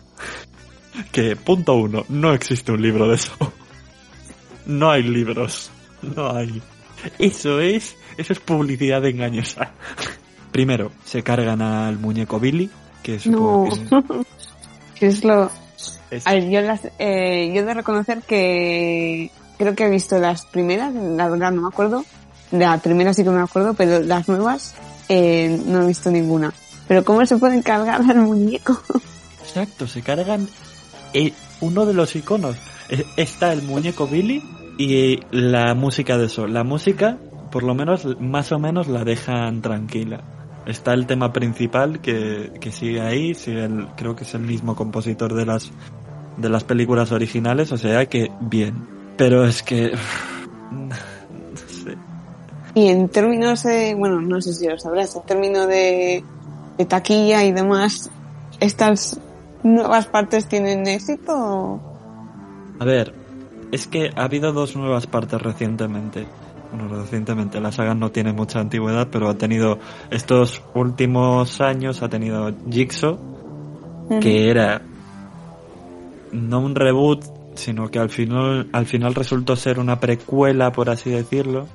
que 1.12 1.36
punto 1.36 1.76
uno, 1.76 2.06
no 2.10 2.34
existe 2.34 2.72
un 2.72 2.82
libro 2.82 3.08
de 3.08 3.16
eso. 3.16 3.34
No 4.66 4.92
hay 4.92 5.04
libros. 5.04 5.72
No 6.02 6.36
hay. 6.36 6.62
Eso 7.18 7.60
es, 7.60 7.96
eso 8.18 8.34
es 8.34 8.40
publicidad 8.40 9.06
engañosa. 9.06 9.74
Primero, 10.52 10.92
se 11.06 11.24
cargan 11.24 11.62
al 11.62 12.00
muñeco 12.00 12.40
Billy, 12.40 12.70
que 13.04 13.16
es 13.16 13.28
no. 13.28 13.68
que 14.96 15.08
es 15.08 15.24
lo... 15.24 15.52
Es... 16.12 16.26
A 16.26 16.34
ver, 16.34 16.50
yo, 16.50 16.62
las, 16.62 16.88
eh, 16.98 17.52
yo 17.54 17.66
de 17.66 17.74
reconocer 17.74 18.22
que 18.24 19.32
creo 19.60 19.76
que 19.76 19.86
he 19.86 19.90
visto 19.90 20.18
las 20.18 20.46
primeras, 20.46 20.94
la 20.94 21.30
verdad 21.30 21.52
no 21.52 21.62
me 21.62 21.68
acuerdo. 21.68 22.04
La 22.52 22.78
primera 22.80 23.14
sí 23.14 23.24
que 23.24 23.30
me 23.30 23.42
acuerdo, 23.42 23.76
pero 23.76 24.00
las 24.00 24.28
nuevas 24.28 24.74
eh, 25.08 25.62
no 25.66 25.84
he 25.84 25.88
visto 25.88 26.10
ninguna. 26.10 26.52
Pero 26.88 27.04
¿cómo 27.04 27.24
se 27.26 27.38
pueden 27.38 27.62
cargar 27.62 28.02
al 28.02 28.18
muñeco? 28.18 28.82
Exacto, 29.42 29.88
se 29.88 30.02
cargan 30.02 30.48
eh, 31.14 31.34
uno 31.62 31.86
de 31.86 31.94
los 31.94 32.16
iconos. 32.16 32.56
Eh, 32.90 33.06
está 33.18 33.54
el 33.54 33.62
muñeco 33.62 34.08
Billy 34.08 34.44
y 34.78 35.20
la 35.32 35.76
música 35.76 36.18
de 36.18 36.28
eso. 36.28 36.48
La 36.48 36.64
música, 36.64 37.18
por 37.52 37.64
lo 37.64 37.76
menos, 37.76 38.08
más 38.20 38.52
o 38.52 38.60
menos 38.60 38.88
la 38.88 39.04
dejan 39.04 39.62
tranquila. 39.62 40.24
Está 40.70 40.94
el 40.94 41.08
tema 41.08 41.34
principal 41.34 42.00
que, 42.00 42.52
que 42.62 42.72
sigue 42.72 43.02
ahí, 43.02 43.34
sigue 43.34 43.66
el, 43.66 43.88
creo 43.96 44.16
que 44.16 44.24
es 44.24 44.36
el 44.36 44.42
mismo 44.42 44.76
compositor 44.76 45.34
de 45.34 45.46
las, 45.46 45.72
de 46.38 46.48
las 46.48 46.64
películas 46.64 47.12
originales, 47.12 47.72
o 47.72 47.78
sea 47.78 48.06
que 48.06 48.32
bien. 48.40 48.88
Pero 49.18 49.46
es 49.46 49.64
que... 49.64 49.94
No 50.72 50.96
sé. 51.68 51.98
Y 52.76 52.90
en 52.90 53.10
términos 53.10 53.64
de, 53.64 53.96
bueno, 53.96 54.22
no 54.22 54.40
sé 54.40 54.54
si 54.54 54.68
lo 54.68 54.78
sabrás, 54.78 55.16
en 55.16 55.24
términos 55.24 55.68
de, 55.68 56.24
de 56.78 56.86
taquilla 56.86 57.44
y 57.44 57.52
demás, 57.52 58.12
estas 58.60 59.20
nuevas 59.64 60.06
partes 60.06 60.48
tienen 60.48 60.86
éxito? 60.88 61.82
A 62.80 62.86
ver, 62.86 63.14
es 63.72 63.88
que 63.88 64.12
ha 64.16 64.24
habido 64.24 64.52
dos 64.54 64.76
nuevas 64.76 65.08
partes 65.08 65.42
recientemente. 65.42 66.28
Bueno, 66.72 66.88
recientemente 66.88 67.60
la 67.60 67.72
saga 67.72 67.96
no 67.96 68.12
tiene 68.12 68.32
mucha 68.32 68.60
antigüedad, 68.60 69.08
pero 69.12 69.30
ha 69.30 69.38
tenido 69.38 69.80
estos 70.12 70.62
últimos 70.76 71.62
años 71.62 72.04
ha 72.04 72.10
tenido 72.10 72.54
Jigsaw, 72.70 73.18
que 74.22 74.50
era 74.50 74.82
no 76.32 76.60
un 76.60 76.76
reboot, 76.76 77.24
sino 77.56 77.90
que 77.90 78.00
al 78.00 78.10
final 78.10 78.70
al 78.72 78.86
final 78.86 79.16
resultó 79.16 79.56
ser 79.56 79.80
una 79.80 80.00
precuela, 80.00 80.72
por 80.72 80.90
así 80.90 81.10
decirlo. 81.10 81.68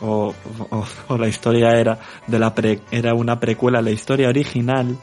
O, 0.00 0.34
o, 0.70 0.84
o 1.08 1.18
la 1.18 1.28
historia 1.28 1.70
era 1.78 1.98
de 2.26 2.38
la 2.38 2.54
pre, 2.54 2.80
era 2.90 3.14
una 3.14 3.40
precuela 3.40 3.80
a 3.80 3.82
la 3.82 3.90
historia 3.90 4.28
original 4.28 4.96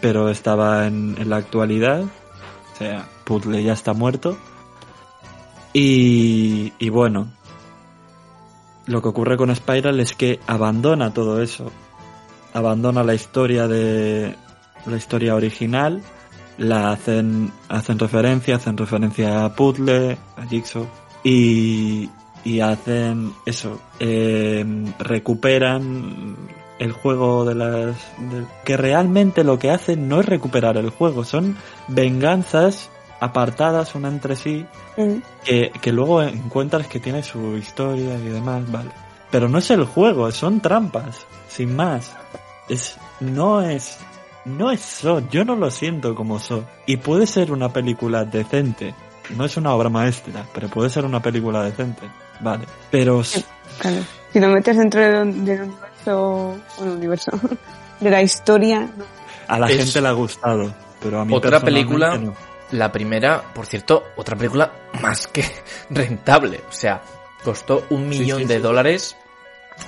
pero 0.00 0.28
estaba 0.28 0.86
en, 0.86 1.16
en, 1.18 1.30
la 1.30 1.36
actualidad. 1.36 2.02
O 2.02 2.76
sea, 2.76 3.08
Puzzle 3.24 3.62
ya 3.62 3.72
está 3.72 3.92
muerto. 3.92 4.36
Y, 5.72 6.72
y 6.78 6.88
bueno, 6.88 7.32
lo 8.86 9.02
que 9.02 9.08
ocurre 9.08 9.36
con 9.36 9.54
Spiral 9.54 10.00
es 10.00 10.14
que 10.14 10.40
abandona 10.46 11.12
todo 11.12 11.42
eso. 11.42 11.70
Abandona 12.54 13.02
la 13.02 13.14
historia 13.14 13.68
de 13.68 14.34
la 14.86 14.96
historia 14.96 15.34
original, 15.34 16.02
la 16.58 16.92
hacen 16.92 17.52
hacen 17.68 17.98
referencia, 17.98 18.56
hacen 18.56 18.76
referencia 18.76 19.44
a 19.44 19.54
Puzzle, 19.54 20.16
a 20.36 20.46
Jigsaw 20.46 20.86
y, 21.22 22.08
y 22.44 22.60
hacen 22.60 23.32
eso, 23.44 23.80
eh, 23.98 24.64
recuperan 24.98 26.36
el 26.78 26.92
juego 26.92 27.44
de 27.44 27.54
las 27.54 27.96
que 28.64 28.76
realmente 28.76 29.44
lo 29.44 29.58
que 29.58 29.70
hacen 29.70 30.08
no 30.08 30.20
es 30.20 30.26
recuperar 30.26 30.76
el 30.76 30.90
juego 30.90 31.24
son 31.24 31.56
venganzas 31.88 32.90
apartadas 33.20 33.94
una 33.94 34.08
entre 34.08 34.36
sí 34.36 34.66
mm. 34.96 35.16
que, 35.44 35.72
que 35.80 35.92
luego 35.92 36.22
encuentras 36.22 36.86
que 36.86 37.00
tiene 37.00 37.22
su 37.22 37.56
historia 37.56 38.14
y 38.16 38.28
demás 38.28 38.70
vale 38.70 38.90
pero 39.30 39.48
no 39.48 39.58
es 39.58 39.70
el 39.70 39.84
juego 39.84 40.30
son 40.30 40.60
trampas 40.60 41.26
sin 41.48 41.74
más 41.74 42.14
es 42.68 42.96
no 43.20 43.62
es 43.62 43.98
no 44.44 44.70
es 44.70 44.80
so 44.80 45.20
yo 45.30 45.44
no 45.44 45.56
lo 45.56 45.70
siento 45.70 46.14
como 46.14 46.38
so 46.38 46.64
y 46.86 46.98
puede 46.98 47.26
ser 47.26 47.52
una 47.52 47.72
película 47.72 48.24
decente 48.24 48.94
no 49.36 49.44
es 49.44 49.56
una 49.56 49.74
obra 49.74 49.88
maestra 49.88 50.44
pero 50.52 50.68
puede 50.68 50.90
ser 50.90 51.04
una 51.04 51.20
película 51.20 51.62
decente 51.62 52.02
vale 52.40 52.64
pero 52.90 53.22
claro. 53.78 54.02
si 54.32 54.40
lo 54.40 54.48
metes 54.48 54.76
dentro 54.76 55.00
de, 55.00 55.32
de 55.32 55.70
universo, 56.06 56.58
bueno, 56.78 56.92
universo, 56.94 57.30
de 58.00 58.10
la 58.10 58.22
historia. 58.22 58.88
A 59.48 59.58
la 59.58 59.66
es 59.68 59.84
gente 59.84 60.00
le 60.00 60.08
ha 60.08 60.12
gustado, 60.12 60.74
pero 61.00 61.20
a 61.20 61.24
mí 61.24 61.34
Otra 61.34 61.60
película, 61.60 62.16
no. 62.18 62.34
La 62.72 62.90
primera, 62.92 63.42
por 63.54 63.66
cierto, 63.66 64.04
otra 64.16 64.36
película 64.36 64.72
más 65.00 65.26
que 65.26 65.44
rentable. 65.90 66.62
O 66.68 66.72
sea, 66.72 67.02
costó 67.42 67.86
un 67.90 68.08
millón 68.08 68.38
sí, 68.38 68.44
sí, 68.44 68.48
de 68.48 68.56
sí. 68.56 68.62
dólares, 68.62 69.16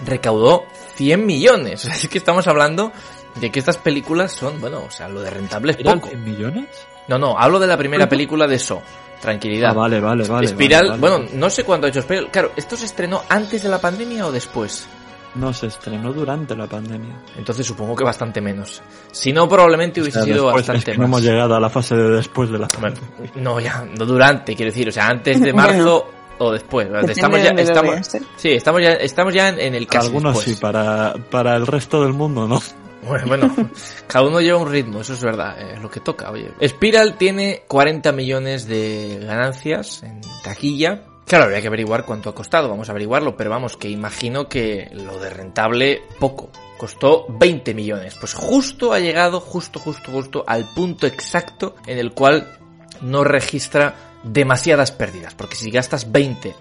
recaudó 0.04 0.64
100 0.96 1.26
millones. 1.26 1.84
O 1.84 1.88
sea, 1.88 1.96
es 1.96 2.08
que 2.08 2.18
estamos 2.18 2.46
hablando 2.46 2.92
de 3.36 3.50
que 3.50 3.58
estas 3.58 3.78
películas 3.78 4.32
son, 4.32 4.60
bueno, 4.60 4.82
o 4.86 4.90
sea, 4.90 5.08
lo 5.08 5.20
de 5.20 5.30
rentable 5.30 5.72
es 5.72 5.78
poco. 5.78 6.10
¿En 6.10 6.24
millones? 6.24 6.68
No, 7.08 7.18
no, 7.18 7.38
hablo 7.38 7.58
de 7.58 7.66
la 7.66 7.76
primera 7.76 8.08
película 8.08 8.46
de 8.46 8.58
So. 8.58 8.82
Tranquilidad. 9.20 9.70
Ah, 9.70 9.74
vale, 9.74 10.00
vale, 10.00 10.28
vale. 10.28 10.46
Espiral, 10.46 10.90
vale, 10.90 11.00
vale. 11.00 11.16
bueno, 11.18 11.30
no 11.34 11.50
sé 11.50 11.64
cuándo 11.64 11.86
ha 11.86 11.90
hecho 11.90 11.98
Espiral. 12.00 12.30
Claro, 12.30 12.52
¿esto 12.56 12.76
se 12.76 12.86
estrenó 12.86 13.22
antes 13.28 13.64
de 13.64 13.68
la 13.68 13.80
pandemia 13.80 14.26
o 14.26 14.30
después? 14.32 14.88
No, 15.34 15.52
se 15.52 15.66
estrenó 15.66 16.12
durante 16.12 16.56
la 16.56 16.66
pandemia. 16.66 17.22
Entonces 17.36 17.66
supongo 17.66 17.94
que 17.94 18.04
bastante 18.04 18.40
menos. 18.40 18.82
Si 19.12 19.32
no, 19.32 19.48
probablemente 19.48 20.00
O 20.00 20.02
hubiese 20.04 20.18
sea, 20.18 20.24
sido 20.24 20.46
bastante 20.46 20.78
es 20.78 20.84
que 20.84 20.92
no 21.02 21.08
más. 21.08 21.08
hemos 21.08 21.22
llegado 21.22 21.54
a 21.54 21.60
la 21.60 21.68
fase 21.70 21.94
de 21.96 22.10
después 22.10 22.50
de 22.50 22.58
la 22.58 22.68
Hombre, 22.76 22.94
No, 23.36 23.60
ya, 23.60 23.84
no 23.98 24.04
durante, 24.06 24.56
quiero 24.56 24.70
decir, 24.72 24.88
o 24.88 24.92
sea, 24.92 25.08
antes 25.08 25.40
de 25.40 25.52
marzo 25.54 26.08
o 26.38 26.52
después. 26.52 26.88
Estamos 27.08 27.42
ya, 27.42 27.50
estamos, 27.50 28.14
¿eh? 28.14 28.22
sí, 28.36 28.50
estamos 28.52 28.82
ya, 28.82 28.92
estamos 28.92 29.34
ya 29.34 29.48
en, 29.48 29.60
en 29.60 29.74
el 29.74 29.86
Para 29.86 29.98
casi 30.00 30.06
algunos 30.08 30.34
después. 30.34 30.56
sí, 30.56 30.60
para, 30.60 31.14
para 31.30 31.56
el 31.56 31.66
resto 31.66 32.02
del 32.02 32.12
mundo 32.14 32.46
no. 32.48 32.60
Bueno, 33.06 33.26
bueno, 33.26 33.54
cada 34.06 34.26
uno 34.26 34.40
lleva 34.40 34.58
un 34.58 34.70
ritmo, 34.70 35.00
eso 35.00 35.12
es 35.14 35.22
verdad, 35.22 35.56
es 35.60 35.80
lo 35.80 35.90
que 35.90 36.00
toca, 36.00 36.30
oye. 36.30 36.50
Spiral 36.66 37.16
tiene 37.16 37.62
40 37.68 38.10
millones 38.12 38.66
de 38.66 39.20
ganancias 39.24 40.02
en 40.02 40.20
taquilla. 40.42 41.02
Claro, 41.28 41.44
habría 41.44 41.60
que 41.60 41.66
averiguar 41.66 42.06
cuánto 42.06 42.30
ha 42.30 42.34
costado, 42.34 42.70
vamos 42.70 42.88
a 42.88 42.92
averiguarlo, 42.92 43.36
pero 43.36 43.50
vamos, 43.50 43.76
que 43.76 43.90
imagino 43.90 44.48
que 44.48 44.88
lo 44.94 45.18
de 45.18 45.28
rentable, 45.28 46.02
poco. 46.18 46.50
Costó 46.78 47.26
20 47.28 47.74
millones. 47.74 48.16
Pues 48.18 48.32
justo 48.32 48.94
ha 48.94 48.98
llegado, 48.98 49.38
justo, 49.38 49.78
justo, 49.78 50.10
justo, 50.10 50.44
al 50.46 50.64
punto 50.64 51.06
exacto 51.06 51.76
en 51.86 51.98
el 51.98 52.12
cual 52.12 52.56
no 53.02 53.24
registra 53.24 53.94
demasiadas 54.22 54.90
pérdidas. 54.90 55.34
Porque 55.34 55.56
si 55.56 55.70
gastas 55.70 56.10
20 56.10 56.54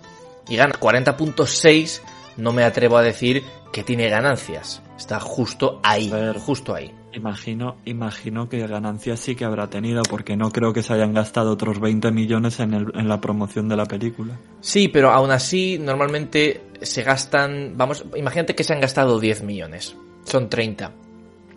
y 0.49 0.55
ganas 0.57 0.77
40.6, 0.81 2.01
no 2.35 2.51
me 2.51 2.65
atrevo 2.65 2.97
a 2.97 3.03
decir 3.03 3.45
que 3.71 3.83
tiene 3.83 4.09
ganancias. 4.09 4.81
Está 4.97 5.21
justo 5.21 5.79
ahí, 5.81 6.11
justo 6.45 6.75
ahí. 6.75 6.93
Imagino, 7.17 7.77
imagino 7.85 8.47
que 8.47 8.65
ganancias 8.67 9.19
sí 9.19 9.35
que 9.35 9.43
habrá 9.43 9.69
tenido, 9.71 10.03
porque 10.03 10.37
no 10.37 10.51
creo 10.51 10.71
que 10.71 10.83
se 10.83 10.93
hayan 10.93 11.13
gastado 11.15 11.51
otros 11.51 11.79
20 11.79 12.11
millones 12.11 12.59
en, 12.59 12.75
el- 12.75 12.91
en 12.93 13.09
la 13.09 13.19
promoción 13.19 13.67
de 13.67 13.75
la 13.75 13.85
película. 13.85 14.37
Sí, 14.61 14.87
pero 14.87 15.09
aún 15.09 15.31
así 15.31 15.79
normalmente 15.79 16.61
se 16.81 17.01
gastan, 17.01 17.73
vamos, 17.75 18.05
imagínate 18.15 18.53
que 18.53 18.63
se 18.63 18.73
han 18.73 18.81
gastado 18.81 19.19
10 19.19 19.41
millones, 19.41 19.95
son 20.25 20.47
30. 20.47 20.91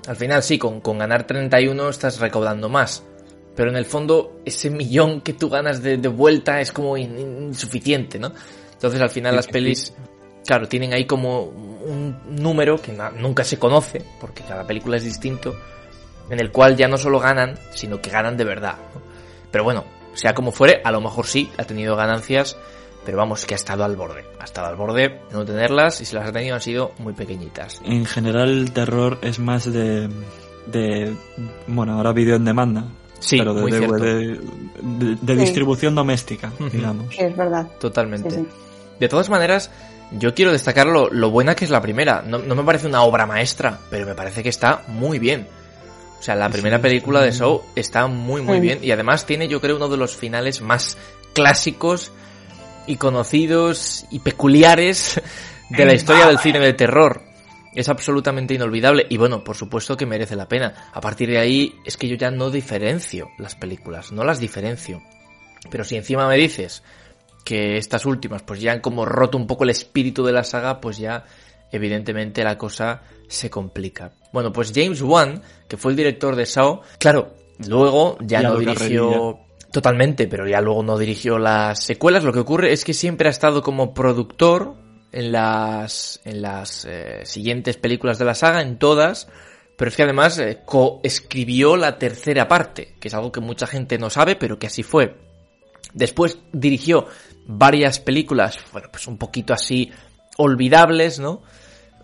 Al 0.08 0.16
final 0.16 0.42
sí, 0.42 0.56
con, 0.56 0.80
con 0.80 0.96
ganar 0.98 1.26
31 1.26 1.90
estás 1.90 2.18
recaudando 2.20 2.70
más. 2.70 3.04
Pero 3.54 3.68
en 3.70 3.76
el 3.76 3.84
fondo 3.84 4.40
ese 4.46 4.70
millón 4.70 5.20
que 5.20 5.34
tú 5.34 5.50
ganas 5.50 5.82
de, 5.82 5.98
de 5.98 6.08
vuelta 6.08 6.60
es 6.62 6.72
como 6.72 6.96
in- 6.96 7.18
in- 7.18 7.42
insuficiente, 7.48 8.18
¿no? 8.18 8.32
Entonces 8.72 8.98
al 9.02 9.10
final 9.10 9.36
las 9.36 9.46
pelis, 9.48 9.92
claro, 10.46 10.66
tienen 10.68 10.94
ahí 10.94 11.04
como 11.04 11.69
un 11.90 12.16
número 12.30 12.80
que 12.80 12.92
na- 12.92 13.10
nunca 13.10 13.44
se 13.44 13.58
conoce, 13.58 14.04
porque 14.20 14.42
cada 14.42 14.66
película 14.66 14.96
es 14.96 15.04
distinto, 15.04 15.54
en 16.30 16.40
el 16.40 16.50
cual 16.52 16.76
ya 16.76 16.88
no 16.88 16.96
solo 16.96 17.18
ganan, 17.20 17.58
sino 17.74 18.00
que 18.00 18.10
ganan 18.10 18.36
de 18.36 18.44
verdad. 18.44 18.76
¿no? 18.94 19.00
Pero 19.50 19.64
bueno, 19.64 19.84
sea 20.14 20.34
como 20.34 20.52
fuere, 20.52 20.80
a 20.84 20.90
lo 20.92 21.00
mejor 21.00 21.26
sí, 21.26 21.50
ha 21.58 21.64
tenido 21.64 21.96
ganancias, 21.96 22.56
pero 23.04 23.18
vamos, 23.18 23.44
que 23.46 23.54
ha 23.54 23.56
estado 23.56 23.84
al 23.84 23.96
borde. 23.96 24.24
Ha 24.38 24.44
estado 24.44 24.68
al 24.68 24.76
borde 24.76 25.08
de 25.08 25.20
no 25.32 25.44
tenerlas 25.44 26.00
y 26.00 26.04
si 26.04 26.14
las 26.14 26.28
ha 26.28 26.32
tenido 26.32 26.54
han 26.54 26.60
sido 26.60 26.92
muy 26.98 27.12
pequeñitas. 27.14 27.80
En 27.84 28.04
general 28.04 28.48
el 28.50 28.72
terror 28.72 29.18
es 29.22 29.38
más 29.38 29.70
de... 29.72 30.08
de 30.66 31.14
bueno, 31.66 31.94
ahora 31.94 32.12
vídeo 32.12 32.36
en 32.36 32.44
demanda. 32.44 32.84
Sí, 33.18 33.38
pero 33.38 33.52
de, 33.54 33.60
muy 33.62 33.70
de- 33.72 33.78
cierto. 33.78 33.96
de- 33.96 34.40
de- 34.82 35.16
de 35.20 35.34
Sí. 35.34 35.40
distribución 35.40 35.94
doméstica, 35.94 36.52
digamos. 36.72 37.06
Es 37.18 37.36
verdad. 37.36 37.66
Totalmente. 37.78 38.30
Sí, 38.30 38.36
sí. 38.36 38.46
De 38.98 39.08
todas 39.08 39.28
maneras, 39.30 39.70
yo 40.12 40.34
quiero 40.34 40.52
destacar 40.52 40.86
lo, 40.86 41.08
lo 41.10 41.30
buena 41.30 41.54
que 41.54 41.64
es 41.64 41.70
la 41.70 41.80
primera. 41.80 42.22
No, 42.26 42.38
no 42.38 42.54
me 42.54 42.64
parece 42.64 42.86
una 42.86 43.02
obra 43.02 43.26
maestra, 43.26 43.78
pero 43.90 44.06
me 44.06 44.14
parece 44.14 44.42
que 44.42 44.48
está 44.48 44.82
muy 44.88 45.18
bien. 45.18 45.46
O 46.18 46.22
sea, 46.22 46.34
la 46.34 46.46
Sí, 46.46 46.52
primera 46.52 46.76
sí, 46.76 46.82
película 46.82 47.20
de. 47.22 47.32
Saw 47.32 47.62
está 47.76 48.06
muy, 48.06 48.42
muy 48.42 48.56
Sí. 48.56 48.60
bien. 48.62 48.78
Y 48.82 48.90
además 48.90 49.24
tiene, 49.26 49.48
yo 49.48 49.60
creo, 49.60 49.76
uno 49.76 49.88
de 49.88 49.96
los 49.96 50.16
finales 50.16 50.60
más 50.60 50.98
clásicos 51.32 52.12
y 52.86 52.96
conocidos 52.96 54.04
y 54.10 54.18
peculiares 54.18 55.20
de 55.70 55.84
la 55.84 55.94
historia 55.94 56.26
del 56.26 56.38
cine 56.38 56.58
de 56.60 56.72
terror. 56.74 57.22
Es 57.72 57.88
absolutamente 57.88 58.52
inolvidable 58.54 59.06
y 59.08 59.16
bueno, 59.16 59.44
por 59.44 59.56
supuesto 59.56 59.96
que 59.96 60.04
merece 60.04 60.34
la 60.34 60.48
pena. 60.48 60.90
A 60.92 61.00
partir 61.00 61.30
de 61.30 61.38
ahí 61.38 61.76
es 61.86 61.96
que 61.96 62.08
yo 62.08 62.16
ya 62.16 62.30
no 62.32 62.50
diferencio 62.50 63.30
las 63.38 63.54
películas, 63.54 64.10
no 64.10 64.24
las 64.24 64.40
diferencio. 64.40 65.00
Pero 65.70 65.84
si 65.84 65.96
encima 65.96 66.26
me 66.26 66.36
dices 66.36 66.82
que 67.44 67.76
estas 67.76 68.06
últimas 68.06 68.42
pues 68.42 68.60
ya 68.60 68.72
han 68.72 68.80
como 68.80 69.04
roto 69.04 69.36
un 69.38 69.46
poco 69.46 69.64
el 69.64 69.70
espíritu 69.70 70.24
de 70.24 70.32
la 70.32 70.44
saga, 70.44 70.80
pues 70.80 70.98
ya 70.98 71.24
evidentemente 71.72 72.44
la 72.44 72.58
cosa 72.58 73.02
se 73.28 73.50
complica. 73.50 74.12
Bueno, 74.32 74.52
pues 74.52 74.72
James 74.74 75.02
Wan, 75.02 75.42
que 75.68 75.76
fue 75.76 75.92
el 75.92 75.96
director 75.96 76.36
de 76.36 76.46
Saw, 76.46 76.80
claro, 76.98 77.34
luego 77.68 78.18
ya, 78.20 78.42
Ya 78.42 78.48
no 78.48 78.56
dirigió 78.56 79.40
totalmente, 79.70 80.26
pero 80.26 80.48
ya 80.48 80.60
luego 80.60 80.82
no 80.82 80.98
dirigió 80.98 81.38
las 81.38 81.82
secuelas. 81.82 82.24
Lo 82.24 82.32
que 82.32 82.40
ocurre 82.40 82.72
es 82.72 82.84
que 82.84 82.94
siempre 82.94 83.28
ha 83.28 83.30
estado 83.30 83.62
como 83.62 83.94
productor 83.94 84.74
en 85.12 85.32
las 85.32 86.20
en 86.24 86.42
las 86.42 86.84
eh, 86.84 87.22
siguientes 87.24 87.76
películas 87.76 88.18
de 88.18 88.24
la 88.24 88.34
saga, 88.34 88.62
en 88.62 88.78
todas. 88.78 89.28
Pero 89.76 89.88
es 89.88 89.96
que 89.96 90.02
además 90.02 90.38
eh, 90.38 90.60
coescribió 90.64 91.76
la 91.76 91.98
tercera 91.98 92.48
parte, 92.48 92.96
que 93.00 93.08
es 93.08 93.14
algo 93.14 93.32
que 93.32 93.40
mucha 93.40 93.66
gente 93.66 93.96
no 93.98 94.10
sabe, 94.10 94.36
pero 94.36 94.58
que 94.58 94.66
así 94.66 94.82
fue. 94.82 95.16
Después 95.94 96.38
dirigió 96.52 97.06
varias 97.50 97.98
películas, 97.98 98.58
bueno, 98.72 98.88
pues 98.90 99.06
un 99.06 99.18
poquito 99.18 99.52
así 99.52 99.90
olvidables, 100.36 101.18
¿no? 101.18 101.42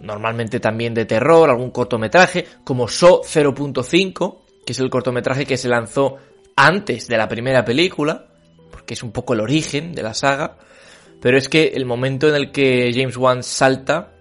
Normalmente 0.00 0.60
también 0.60 0.92
de 0.92 1.06
terror, 1.06 1.48
algún 1.48 1.70
cortometraje, 1.70 2.46
como 2.64 2.88
So 2.88 3.22
0.5, 3.22 4.38
que 4.66 4.72
es 4.72 4.80
el 4.80 4.90
cortometraje 4.90 5.46
que 5.46 5.56
se 5.56 5.68
lanzó 5.68 6.16
antes 6.56 7.06
de 7.06 7.16
la 7.16 7.28
primera 7.28 7.64
película, 7.64 8.26
porque 8.70 8.94
es 8.94 9.02
un 9.02 9.12
poco 9.12 9.34
el 9.34 9.40
origen 9.40 9.94
de 9.94 10.02
la 10.02 10.14
saga. 10.14 10.58
Pero 11.20 11.38
es 11.38 11.48
que 11.48 11.68
el 11.74 11.86
momento 11.86 12.28
en 12.28 12.34
el 12.34 12.50
que 12.50 12.90
James 12.92 13.16
Wan 13.16 13.42
salta 13.42 14.12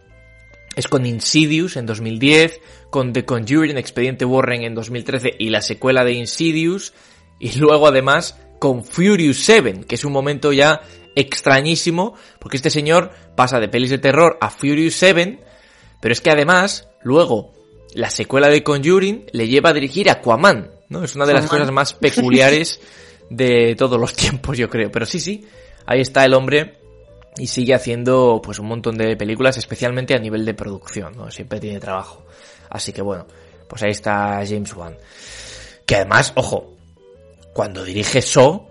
es 0.75 0.87
con 0.87 1.05
Insidious 1.05 1.75
en 1.75 1.85
2010, 1.85 2.61
con 2.89 3.11
The 3.11 3.25
Conjuring, 3.25 3.77
Expediente 3.77 4.25
Warren 4.25 4.63
en 4.63 4.75
2013 4.75 5.31
y 5.39 5.49
la 5.49 5.61
secuela 5.61 6.03
de 6.03 6.13
Insidious, 6.13 6.93
y 7.39 7.57
luego 7.57 7.87
además 7.87 8.39
con 8.59 8.83
Furious 8.83 9.37
7, 9.37 9.81
que 9.87 9.95
es 9.95 10.05
un 10.05 10.13
momento 10.13 10.53
ya 10.53 10.81
extrañísimo, 11.15 12.15
porque 12.39 12.57
este 12.57 12.69
señor 12.69 13.11
pasa 13.35 13.59
de 13.59 13.69
pelis 13.69 13.89
de 13.89 13.97
terror 13.97 14.37
a 14.41 14.49
Furious 14.49 14.95
7, 14.95 15.39
pero 16.01 16.11
es 16.11 16.21
que 16.21 16.31
además, 16.31 16.89
luego, 17.01 17.53
la 17.93 18.09
secuela 18.09 18.49
de 18.49 18.63
Conjuring 18.63 19.27
le 19.31 19.47
lleva 19.47 19.69
a 19.69 19.73
dirigir 19.73 20.09
Aquaman, 20.09 20.71
¿no? 20.89 21.03
Es 21.03 21.15
una 21.15 21.25
de 21.25 21.33
las 21.33 21.47
cosas 21.47 21.71
más 21.71 21.93
peculiares 21.93 22.79
de 23.29 23.75
todos 23.75 23.99
los 23.99 24.13
tiempos, 24.13 24.57
yo 24.57 24.69
creo. 24.69 24.91
Pero 24.91 25.05
sí, 25.05 25.19
sí, 25.19 25.45
ahí 25.85 26.01
está 26.01 26.25
el 26.25 26.33
hombre 26.33 26.79
y 27.37 27.47
sigue 27.47 27.73
haciendo 27.73 28.41
pues 28.43 28.59
un 28.59 28.67
montón 28.67 28.97
de 28.97 29.15
películas, 29.15 29.57
especialmente 29.57 30.13
a 30.13 30.19
nivel 30.19 30.45
de 30.45 30.53
producción, 30.53 31.15
¿no? 31.15 31.31
Siempre 31.31 31.59
tiene 31.59 31.79
trabajo. 31.79 32.25
Así 32.69 32.93
que 32.93 33.01
bueno, 33.01 33.25
pues 33.67 33.83
ahí 33.83 33.91
está 33.91 34.41
James 34.45 34.73
Wan. 34.75 34.97
Que 35.85 35.95
además, 35.95 36.33
ojo, 36.35 36.75
cuando 37.53 37.83
dirige 37.83 38.21
So, 38.21 38.67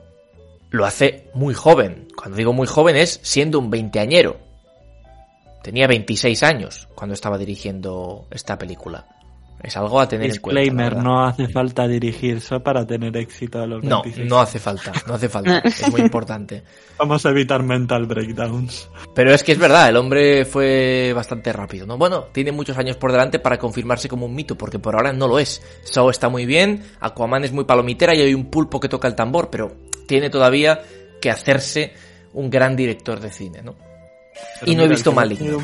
lo 0.75 0.85
hace 0.85 1.31
muy 1.35 1.55
joven. 1.55 2.09
Cuando 2.17 2.37
digo 2.37 2.53
muy 2.53 2.67
joven 2.67 2.97
es 2.97 3.21
siendo 3.23 3.61
un 3.61 3.71
veinteañero. 3.71 4.39
Tenía 5.63 5.87
26 5.87 6.43
años 6.43 6.89
cuando 6.95 7.15
estaba 7.15 7.39
dirigiendo 7.39 8.27
esta 8.31 8.59
película. 8.59 9.07
Es 9.63 9.77
algo 9.79 9.99
a 9.99 10.07
tener 10.09 10.31
en 10.31 10.41
cuenta. 10.43 10.61
la 10.61 10.65
Disclaimer, 10.65 10.97
no 11.03 11.25
hace 11.25 11.49
falta 11.49 11.89
dirigir 11.89 12.37
eso 12.37 12.61
para 12.61 12.85
tener 12.87 13.17
éxito 13.17 13.63
a 13.63 13.67
los 13.67 13.83
No, 13.83 14.03
26. 14.03 14.29
no 14.29 14.41
hace 14.41 14.59
falta, 14.59 14.93
no 15.07 15.15
hace 15.15 15.29
falta. 15.31 15.59
Es 15.65 15.91
muy 15.91 16.03
importante. 16.03 16.65
Vamos 16.99 17.25
a 17.25 17.31
evitar 17.31 17.63
mental 17.63 18.05
breakdowns. 18.05 18.91
Pero 19.15 19.33
es 19.33 19.43
que 19.43 19.53
es 19.53 19.59
verdad, 19.59 19.89
el 19.89 19.97
hombre 19.97 20.45
fue 20.45 21.13
bastante 21.15 21.51
rápido, 21.53 21.87
¿no? 21.87 21.97
Bueno, 21.97 22.25
tiene 22.33 22.53
muchos 22.53 22.77
años 22.77 22.97
por 22.97 23.13
delante 23.13 23.39
para 23.39 23.59
confirmarse 23.59 24.09
como 24.09 24.27
un 24.27 24.35
mito, 24.35 24.59
porque 24.59 24.79
por 24.81 24.97
ahora 24.97 25.15
no 25.15 25.29
lo 25.29 25.39
es. 25.39 25.63
Saw 25.85 26.11
está 26.11 26.29
muy 26.29 26.45
bien, 26.45 26.83
Aquaman 27.01 27.45
es 27.45 27.53
muy 27.53 27.65
palomitera 27.65 28.15
y 28.15 28.21
hay 28.21 28.35
un 28.35 28.51
pulpo 28.51 28.81
que 28.81 28.89
toca 28.91 29.09
el 29.09 29.15
tambor, 29.15 29.49
pero 29.51 29.73
tiene 30.07 30.31
todavía 30.31 30.81
que 31.21 31.31
hacerse 31.31 31.93
un 32.33 32.51
gran 32.51 32.77
director 32.77 33.21
de 33.21 33.31
cine, 33.31 33.62
¿no? 33.62 33.75
Pero 34.61 34.73
Y 34.73 34.75
no 34.77 34.83
he 34.85 34.88
visto 34.88 35.12
Maligno. 35.12 35.59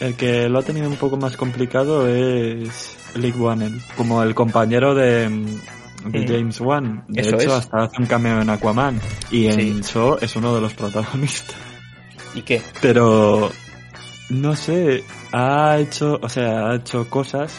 el 0.00 0.14
que 0.16 0.48
lo 0.48 0.58
ha 0.58 0.62
tenido 0.62 0.88
un 0.88 0.96
poco 0.96 1.16
más 1.16 1.36
complicado 1.36 2.06
es 2.08 2.96
Lee 3.14 3.32
Wannen, 3.32 3.80
como 3.96 4.22
el 4.22 4.34
compañero 4.34 4.94
de, 4.94 5.28
de 5.28 6.20
Mm. 6.20 6.26
James 6.28 6.60
Wan. 6.60 7.04
De 7.08 7.20
Eso 7.22 7.36
hecho, 7.36 7.48
es. 7.48 7.52
hasta 7.52 7.82
hace 7.84 7.96
un 8.00 8.06
cameo 8.06 8.40
en 8.40 8.48
Aquaman. 8.50 9.00
Y 9.30 9.46
en 9.46 9.52
Sí. 9.52 9.82
Saw 9.82 10.18
es 10.20 10.34
uno 10.36 10.54
de 10.54 10.60
los 10.60 10.72
protagonistas. 10.74 11.56
¿Y 12.34 12.42
qué? 12.42 12.62
Pero 12.80 13.50
no 14.30 14.54
sé, 14.56 15.04
ha 15.32 15.78
hecho, 15.78 16.18
o 16.22 16.28
sea, 16.28 16.68
ha 16.70 16.76
hecho 16.76 17.08
cosas. 17.10 17.58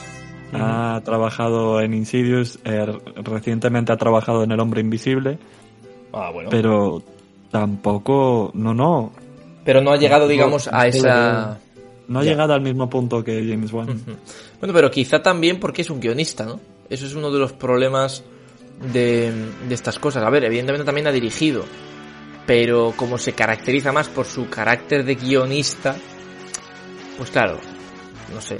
Ha 0.53 0.99
trabajado 1.05 1.79
en 1.81 1.93
Insidious, 1.93 2.59
eh, 2.65 2.85
recientemente 3.23 3.93
ha 3.93 3.97
trabajado 3.97 4.43
en 4.43 4.51
El 4.51 4.59
Hombre 4.59 4.81
Invisible, 4.81 5.37
Ah, 6.13 6.29
bueno. 6.31 6.49
pero 6.49 7.01
tampoco, 7.49 8.51
no, 8.53 8.73
no, 8.73 9.11
Pero 9.63 9.81
no 9.81 9.91
ha 9.91 9.97
llegado, 9.97 10.27
digamos, 10.27 10.67
a 10.71 10.87
esa... 10.87 11.59
no 12.07 12.19
ha 12.19 12.23
Ya. 12.23 12.31
llegado 12.31 12.53
al 12.53 12.61
mismo 12.61 12.89
punto 12.89 13.23
que 13.23 13.45
James 13.47 13.71
Wan. 13.71 13.87
Bueno, 14.59 14.73
pero 14.73 14.89
quizá 14.91 15.21
también 15.21 15.59
porque 15.59 15.81
es 15.83 15.89
un 15.89 15.99
guionista, 15.99 16.45
¿no? 16.45 16.59
Eso 16.89 17.05
es 17.05 17.15
uno 17.15 17.31
de 17.31 17.39
los 17.39 17.53
problemas 17.53 18.23
de, 18.91 19.31
de 19.67 19.73
estas 19.75 19.99
cosas. 19.99 20.23
A 20.23 20.29
ver, 20.29 20.43
evidentemente 20.43 20.85
también 20.85 21.07
ha 21.07 21.11
dirigido, 21.11 21.63
pero 22.45 22.93
como 22.95 23.17
se 23.17 23.33
caracteriza 23.33 23.91
más 23.91 24.09
por 24.09 24.25
su 24.25 24.49
carácter 24.49 25.05
de 25.05 25.15
guionista, 25.15 25.95
pues 27.17 27.29
claro, 27.29 27.59
no 28.33 28.41
sé. 28.41 28.57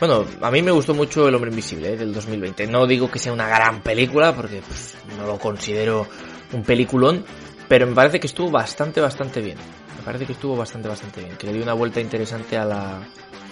Bueno, 0.00 0.24
a 0.40 0.50
mí 0.50 0.62
me 0.62 0.70
gustó 0.70 0.94
mucho 0.94 1.28
El 1.28 1.34
Hombre 1.34 1.50
Invisible 1.50 1.92
¿eh? 1.92 1.96
del 1.98 2.14
2020. 2.14 2.66
No 2.68 2.86
digo 2.86 3.10
que 3.10 3.18
sea 3.18 3.34
una 3.34 3.46
gran 3.46 3.82
película, 3.82 4.34
porque 4.34 4.62
pues, 4.66 4.94
no 5.18 5.26
lo 5.26 5.38
considero 5.38 6.06
un 6.54 6.62
peliculón, 6.62 7.22
pero 7.68 7.86
me 7.86 7.94
parece 7.94 8.18
que 8.18 8.26
estuvo 8.26 8.50
bastante, 8.50 8.98
bastante 9.02 9.42
bien. 9.42 9.58
Me 9.98 10.02
parece 10.02 10.24
que 10.24 10.32
estuvo 10.32 10.56
bastante, 10.56 10.88
bastante 10.88 11.20
bien. 11.20 11.36
Que 11.36 11.48
le 11.48 11.52
dio 11.52 11.62
una 11.62 11.74
vuelta 11.74 12.00
interesante 12.00 12.56
a 12.56 12.64
la, 12.64 13.02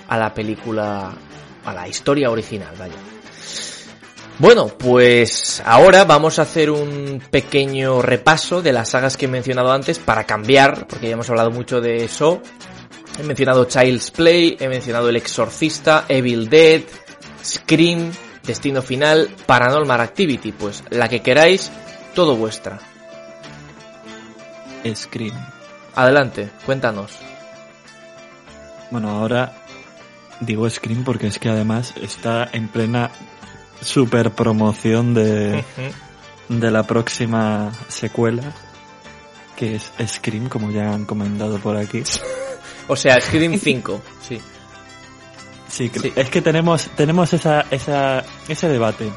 a 0.08 0.16
la 0.16 0.32
película, 0.32 1.12
a 1.66 1.74
la 1.74 1.86
historia 1.86 2.30
original, 2.30 2.74
vaya. 2.78 2.96
Bueno, 4.38 4.68
pues 4.68 5.60
ahora 5.66 6.04
vamos 6.04 6.38
a 6.38 6.42
hacer 6.42 6.70
un 6.70 7.20
pequeño 7.30 8.00
repaso 8.00 8.62
de 8.62 8.72
las 8.72 8.90
sagas 8.90 9.18
que 9.18 9.26
he 9.26 9.28
mencionado 9.28 9.70
antes 9.70 9.98
para 9.98 10.24
cambiar, 10.24 10.86
porque 10.86 11.08
ya 11.08 11.12
hemos 11.12 11.28
hablado 11.28 11.50
mucho 11.50 11.82
de 11.82 12.04
eso. 12.04 12.40
He 13.18 13.22
mencionado 13.24 13.64
Child's 13.64 14.12
Play, 14.12 14.56
he 14.60 14.68
mencionado 14.68 15.08
El 15.08 15.16
Exorcista, 15.16 16.04
Evil 16.08 16.48
Dead, 16.48 16.82
Scream, 17.44 18.12
Destino 18.44 18.80
Final, 18.80 19.28
Paranormal 19.44 20.00
Activity. 20.00 20.52
Pues 20.52 20.84
la 20.90 21.08
que 21.08 21.20
queráis, 21.20 21.70
todo 22.14 22.36
vuestra. 22.36 22.78
Scream. 24.94 25.36
Adelante, 25.94 26.48
cuéntanos. 26.64 27.10
Bueno, 28.90 29.10
ahora 29.10 29.52
digo 30.40 30.70
Scream 30.70 31.04
porque 31.04 31.26
es 31.26 31.38
que 31.38 31.48
además 31.48 31.94
está 32.00 32.48
en 32.52 32.68
plena 32.68 33.10
super 33.80 34.30
promoción 34.30 35.12
de, 35.12 35.64
de 36.48 36.70
la 36.70 36.84
próxima 36.84 37.72
secuela, 37.88 38.52
que 39.56 39.74
es 39.74 39.92
Scream, 40.06 40.48
como 40.48 40.70
ya 40.70 40.94
han 40.94 41.04
comentado 41.04 41.58
por 41.58 41.76
aquí. 41.76 42.02
O 42.88 42.96
sea, 42.96 43.20
Scream 43.20 43.58
5, 43.58 44.00
sí. 44.26 44.40
Sí, 45.68 45.92
es 46.16 46.30
que 46.30 46.40
tenemos, 46.40 46.88
tenemos 46.96 47.32
esa, 47.34 47.66
esa, 47.70 48.24
ese 48.48 48.68
debate. 48.68 49.10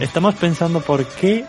Estamos 0.00 0.34
pensando 0.36 0.80
por 0.80 1.04
qué 1.06 1.44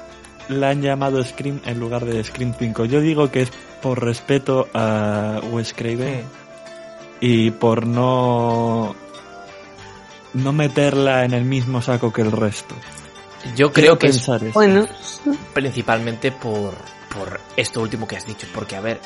la 0.50 0.70
han 0.70 0.82
llamado 0.82 1.24
Scream 1.24 1.62
en 1.66 1.80
lugar 1.80 2.06
de 2.06 2.24
Scream 2.24 2.54
5. 2.58 2.86
Yo 2.86 3.00
digo 3.00 3.32
que 3.32 3.44
es 3.44 3.52
por 3.82 4.04
respeto 4.04 4.68
a 4.74 5.40
Wes 5.52 5.74
Craven 5.74 6.26
y 7.22 7.52
por 7.52 7.88
no 7.88 8.96
no 10.34 10.52
meterla 10.52 11.24
en 11.24 11.34
el 11.34 11.46
mismo 11.46 11.82
saco 11.82 12.12
que 12.12 12.22
el 12.22 12.32
resto. 12.32 12.76
Yo 13.56 13.72
creo 13.72 13.98
que 13.98 14.08
es 14.08 14.26
bueno. 14.54 14.88
principalmente 15.54 16.32
por, 16.32 16.74
por 17.14 17.40
esto 17.56 17.82
último 17.82 18.08
que 18.08 18.18
has 18.18 18.26
dicho, 18.26 18.48
porque 18.54 18.76
a 18.76 18.82
ver, 18.82 19.00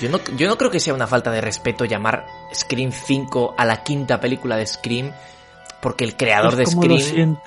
yo 0.00 0.10
no, 0.10 0.18
yo 0.36 0.48
no 0.48 0.58
creo 0.58 0.70
que 0.70 0.80
sea 0.80 0.94
una 0.94 1.06
falta 1.06 1.30
de 1.30 1.40
respeto 1.40 1.84
llamar 1.84 2.26
Scream 2.54 2.92
5 2.92 3.54
a 3.56 3.64
la 3.64 3.82
quinta 3.82 4.20
película 4.20 4.56
de 4.56 4.66
Scream, 4.66 5.12
porque 5.80 6.04
el 6.04 6.16
creador 6.16 6.56
de 6.56 6.66
Scream 6.66 7.38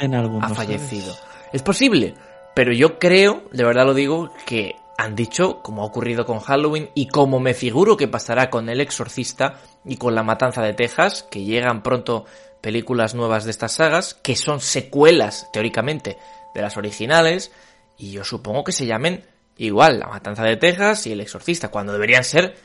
ha 0.42 0.50
fallecido. 0.50 1.16
Es 1.52 1.62
posible, 1.62 2.16
pero 2.56 2.74
yo 2.74 2.98
creo, 2.98 3.44
de 3.52 3.64
verdad 3.64 3.86
lo 3.86 3.94
digo, 3.94 4.32
que 4.46 4.76
han 4.98 5.16
dicho, 5.16 5.62
como 5.62 5.84
ha 5.84 5.86
ocurrido 5.86 6.26
con 6.26 6.40
Halloween 6.40 6.90
y 6.94 7.08
como 7.08 7.40
me 7.40 7.54
figuro 7.54 7.98
que 7.98 8.08
pasará 8.08 8.50
con 8.50 8.70
El 8.70 8.82
Exorcista 8.82 9.60
y 9.86 9.98
con 9.98 10.16
La 10.16 10.24
Matanza 10.24 10.62
de 10.62 10.74
Texas, 10.74 11.24
que 11.30 11.44
llegan 11.44 11.84
pronto 11.84 12.26
películas 12.62 13.14
nuevas 13.14 13.44
de 13.44 13.52
estas 13.52 13.74
sagas, 13.74 14.14
que 14.14 14.36
son 14.36 14.60
secuelas, 14.60 15.50
teóricamente, 15.52 16.18
de 16.56 16.62
las 16.62 16.78
originales, 16.78 17.52
y 17.98 18.12
yo 18.12 18.24
supongo 18.24 18.64
que 18.64 18.72
se 18.72 18.86
llamen 18.86 19.26
igual 19.66 20.00
La 20.00 20.08
Matanza 20.08 20.44
de 20.44 20.58
Texas 20.58 21.08
y 21.08 21.12
El 21.12 21.22
Exorcista, 21.22 21.70
cuando 21.70 21.94
deberían 21.94 22.24
ser 22.24 22.56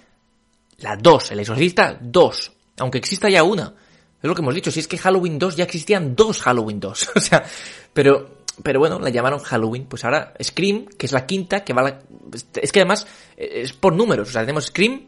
las 0.78 1.02
dos, 1.02 1.30
El 1.30 1.40
Exorcista 1.40 1.98
2, 2.00 2.52
aunque 2.78 2.98
exista 2.98 3.28
ya 3.28 3.42
una. 3.42 3.74
Es 4.20 4.28
lo 4.28 4.34
que 4.34 4.42
hemos 4.42 4.54
dicho, 4.54 4.70
si 4.70 4.80
es 4.80 4.88
que 4.88 4.98
Halloween 4.98 5.38
2 5.38 5.56
ya 5.56 5.64
existían 5.64 6.16
dos 6.16 6.42
Halloween 6.42 6.80
2, 6.80 7.10
o 7.16 7.20
sea, 7.20 7.44
pero 7.92 8.38
pero 8.62 8.80
bueno, 8.80 8.98
la 8.98 9.10
llamaron 9.10 9.40
Halloween. 9.40 9.86
Pues 9.86 10.04
ahora 10.04 10.34
Scream, 10.42 10.86
que 10.86 11.06
es 11.06 11.12
la 11.12 11.26
quinta, 11.26 11.64
que 11.64 11.72
va 11.72 11.82
la... 11.82 12.00
Es 12.60 12.72
que 12.72 12.80
además 12.80 13.06
es 13.36 13.72
por 13.72 13.94
números. 13.94 14.28
O 14.28 14.32
sea, 14.32 14.42
tenemos 14.42 14.66
Scream, 14.66 15.06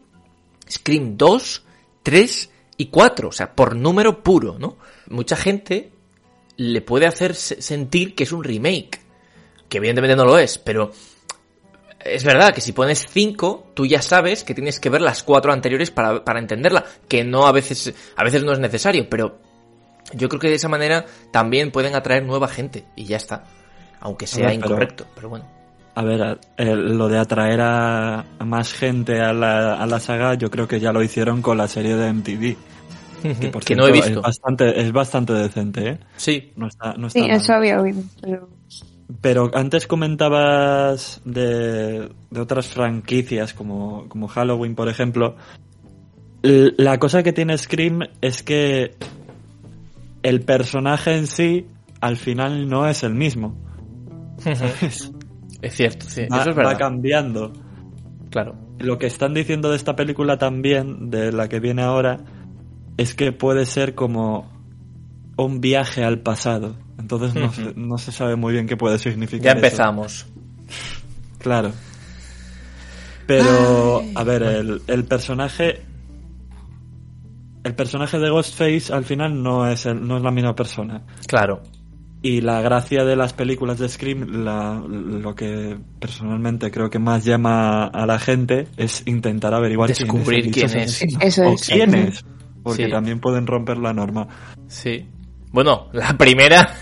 Scream 0.69 1.17
2, 1.17 1.63
3 2.03 2.49
y 2.77 2.85
4, 2.87 3.29
o 3.29 3.31
sea, 3.31 3.53
por 3.53 3.75
número 3.75 4.23
puro, 4.23 4.57
¿no? 4.57 4.77
Mucha 5.09 5.35
gente 5.35 5.91
le 6.57 6.81
puede 6.81 7.05
hacer 7.05 7.35
sentir 7.35 8.15
que 8.15 8.23
es 8.23 8.31
un 8.31 8.43
remake, 8.43 9.01
que 9.67 9.77
evidentemente 9.77 10.15
no 10.15 10.25
lo 10.25 10.37
es, 10.37 10.57
pero 10.57 10.91
es 12.05 12.23
verdad 12.23 12.53
que 12.53 12.61
si 12.61 12.71
pones 12.71 13.05
5, 13.09 13.71
tú 13.73 13.85
ya 13.85 14.01
sabes 14.01 14.43
que 14.43 14.53
tienes 14.53 14.79
que 14.79 14.89
ver 14.89 15.01
las 15.01 15.23
cuatro 15.23 15.51
anteriores 15.51 15.91
para, 15.91 16.23
para 16.23 16.39
entenderla, 16.39 16.85
que 17.07 17.23
no 17.23 17.47
a 17.47 17.51
veces, 17.51 17.93
a 18.15 18.23
veces 18.23 18.43
no 18.43 18.51
es 18.51 18.59
necesario, 18.59 19.07
pero 19.09 19.39
yo 20.13 20.29
creo 20.29 20.39
que 20.39 20.49
de 20.49 20.55
esa 20.55 20.69
manera 20.69 21.05
también 21.31 21.71
pueden 21.71 21.95
atraer 21.95 22.25
nueva 22.25 22.47
gente 22.47 22.85
y 22.95 23.05
ya 23.05 23.17
está, 23.17 23.43
aunque 23.99 24.27
sea 24.27 24.53
incorrecto, 24.53 25.05
pero 25.15 25.29
bueno. 25.29 25.45
A 25.93 26.03
ver, 26.03 26.39
lo 26.57 27.09
de 27.09 27.19
atraer 27.19 27.59
a, 27.61 28.25
más 28.39 28.73
gente 28.73 29.19
a 29.19 29.33
la, 29.33 29.73
a 29.73 29.85
la, 29.85 29.99
saga, 29.99 30.35
yo 30.35 30.49
creo 30.49 30.65
que 30.65 30.79
ya 30.79 30.93
lo 30.93 31.03
hicieron 31.03 31.41
con 31.41 31.57
la 31.57 31.67
serie 31.67 31.95
de 31.95 32.13
MTV. 32.13 32.55
Que, 33.65 33.75
no 33.75 33.87
he 33.87 33.91
visto. 33.91 34.19
Es 34.19 34.21
bastante, 34.21 34.81
es 34.81 34.91
bastante 34.91 35.33
decente, 35.33 35.89
¿eh? 35.89 35.99
Sí. 36.15 36.53
No 36.55 36.67
está, 36.67 36.93
no 36.93 37.09
sí, 37.09 37.27
eso 37.29 37.53
había 37.53 37.79
oído. 37.79 38.01
Pero... 38.21 38.60
pero... 39.19 39.51
antes 39.53 39.87
comentabas 39.87 41.21
de, 41.25 42.09
de 42.29 42.39
otras 42.39 42.67
franquicias 42.67 43.53
como, 43.53 44.07
como 44.07 44.27
Halloween, 44.27 44.75
por 44.75 44.89
ejemplo. 44.89 45.35
La 46.43 46.97
cosa 46.99 47.21
que 47.21 47.33
tiene 47.33 47.57
Scream 47.57 48.01
es 48.21 48.41
que 48.41 48.95
el 50.23 50.41
personaje 50.41 51.15
en 51.15 51.27
sí 51.27 51.67
al 51.99 52.17
final 52.17 52.67
no 52.67 52.87
es 52.87 53.03
el 53.03 53.13
mismo. 53.13 53.55
Es 55.61 55.75
cierto, 55.75 56.07
sí. 56.09 56.23
Va, 56.25 56.41
Eso 56.41 56.49
es 56.49 56.55
verdad. 56.55 56.73
va 56.73 56.77
cambiando. 56.77 57.53
Claro. 58.31 58.55
Lo 58.79 58.97
que 58.97 59.05
están 59.05 59.35
diciendo 59.35 59.69
de 59.69 59.75
esta 59.75 59.95
película 59.95 60.37
también, 60.37 61.11
de 61.11 61.31
la 61.31 61.47
que 61.49 61.59
viene 61.59 61.83
ahora, 61.83 62.17
es 62.97 63.13
que 63.13 63.31
puede 63.31 63.67
ser 63.67 63.93
como 63.93 64.49
un 65.37 65.61
viaje 65.61 66.03
al 66.03 66.19
pasado. 66.19 66.75
Entonces 67.01 67.33
no, 67.33 67.51
se, 67.51 67.73
no 67.75 67.97
se 67.97 68.11
sabe 68.11 68.35
muy 68.35 68.53
bien 68.53 68.67
qué 68.67 68.77
puede 68.77 68.99
significar. 68.99 69.43
Ya 69.43 69.51
empezamos. 69.51 70.27
Eso. 70.69 71.01
Claro. 71.39 71.71
Pero, 73.25 73.99
Ay. 74.01 74.13
a 74.15 74.23
ver, 74.23 74.43
el, 74.43 74.81
el, 74.87 75.03
personaje. 75.05 75.81
El 77.63 77.75
personaje 77.75 78.19
de 78.19 78.29
Ghostface 78.29 78.93
al 78.93 79.03
final 79.03 79.41
no 79.41 79.69
es, 79.69 79.85
el, 79.85 80.05
no 80.07 80.17
es 80.17 80.23
la 80.23 80.31
misma 80.31 80.55
persona. 80.55 81.03
Claro. 81.27 81.61
Y 82.23 82.41
la 82.41 82.61
gracia 82.61 83.03
de 83.03 83.15
las 83.15 83.33
películas 83.33 83.79
de 83.79 83.89
Scream, 83.89 84.43
la, 84.43 84.79
lo 84.87 85.33
que 85.33 85.77
personalmente 85.99 86.69
creo 86.69 86.89
que 86.89 86.99
más 86.99 87.25
llama 87.25 87.85
a 87.85 88.05
la 88.05 88.19
gente 88.19 88.67
es 88.77 89.03
intentar 89.07 89.55
averiguar 89.55 89.89
Descubrir 89.89 90.51
quién 90.51 90.65
es. 90.77 90.99
Quién 90.99 91.21
es. 91.21 91.39
Eso 91.39 91.49
o 91.49 91.53
es. 91.55 91.67
quién 91.67 91.95
es. 91.95 92.25
Porque 92.61 92.85
sí. 92.85 92.91
también 92.91 93.19
pueden 93.19 93.47
romper 93.47 93.77
la 93.77 93.91
norma. 93.91 94.27
Sí. 94.67 95.07
Bueno, 95.51 95.89
la 95.93 96.17
primera 96.17 96.75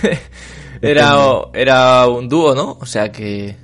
era, 0.82 1.16
era 1.52 2.06
un 2.08 2.28
dúo, 2.28 2.54
¿no? 2.54 2.78
O 2.80 2.86
sea 2.86 3.10
que... 3.10 3.56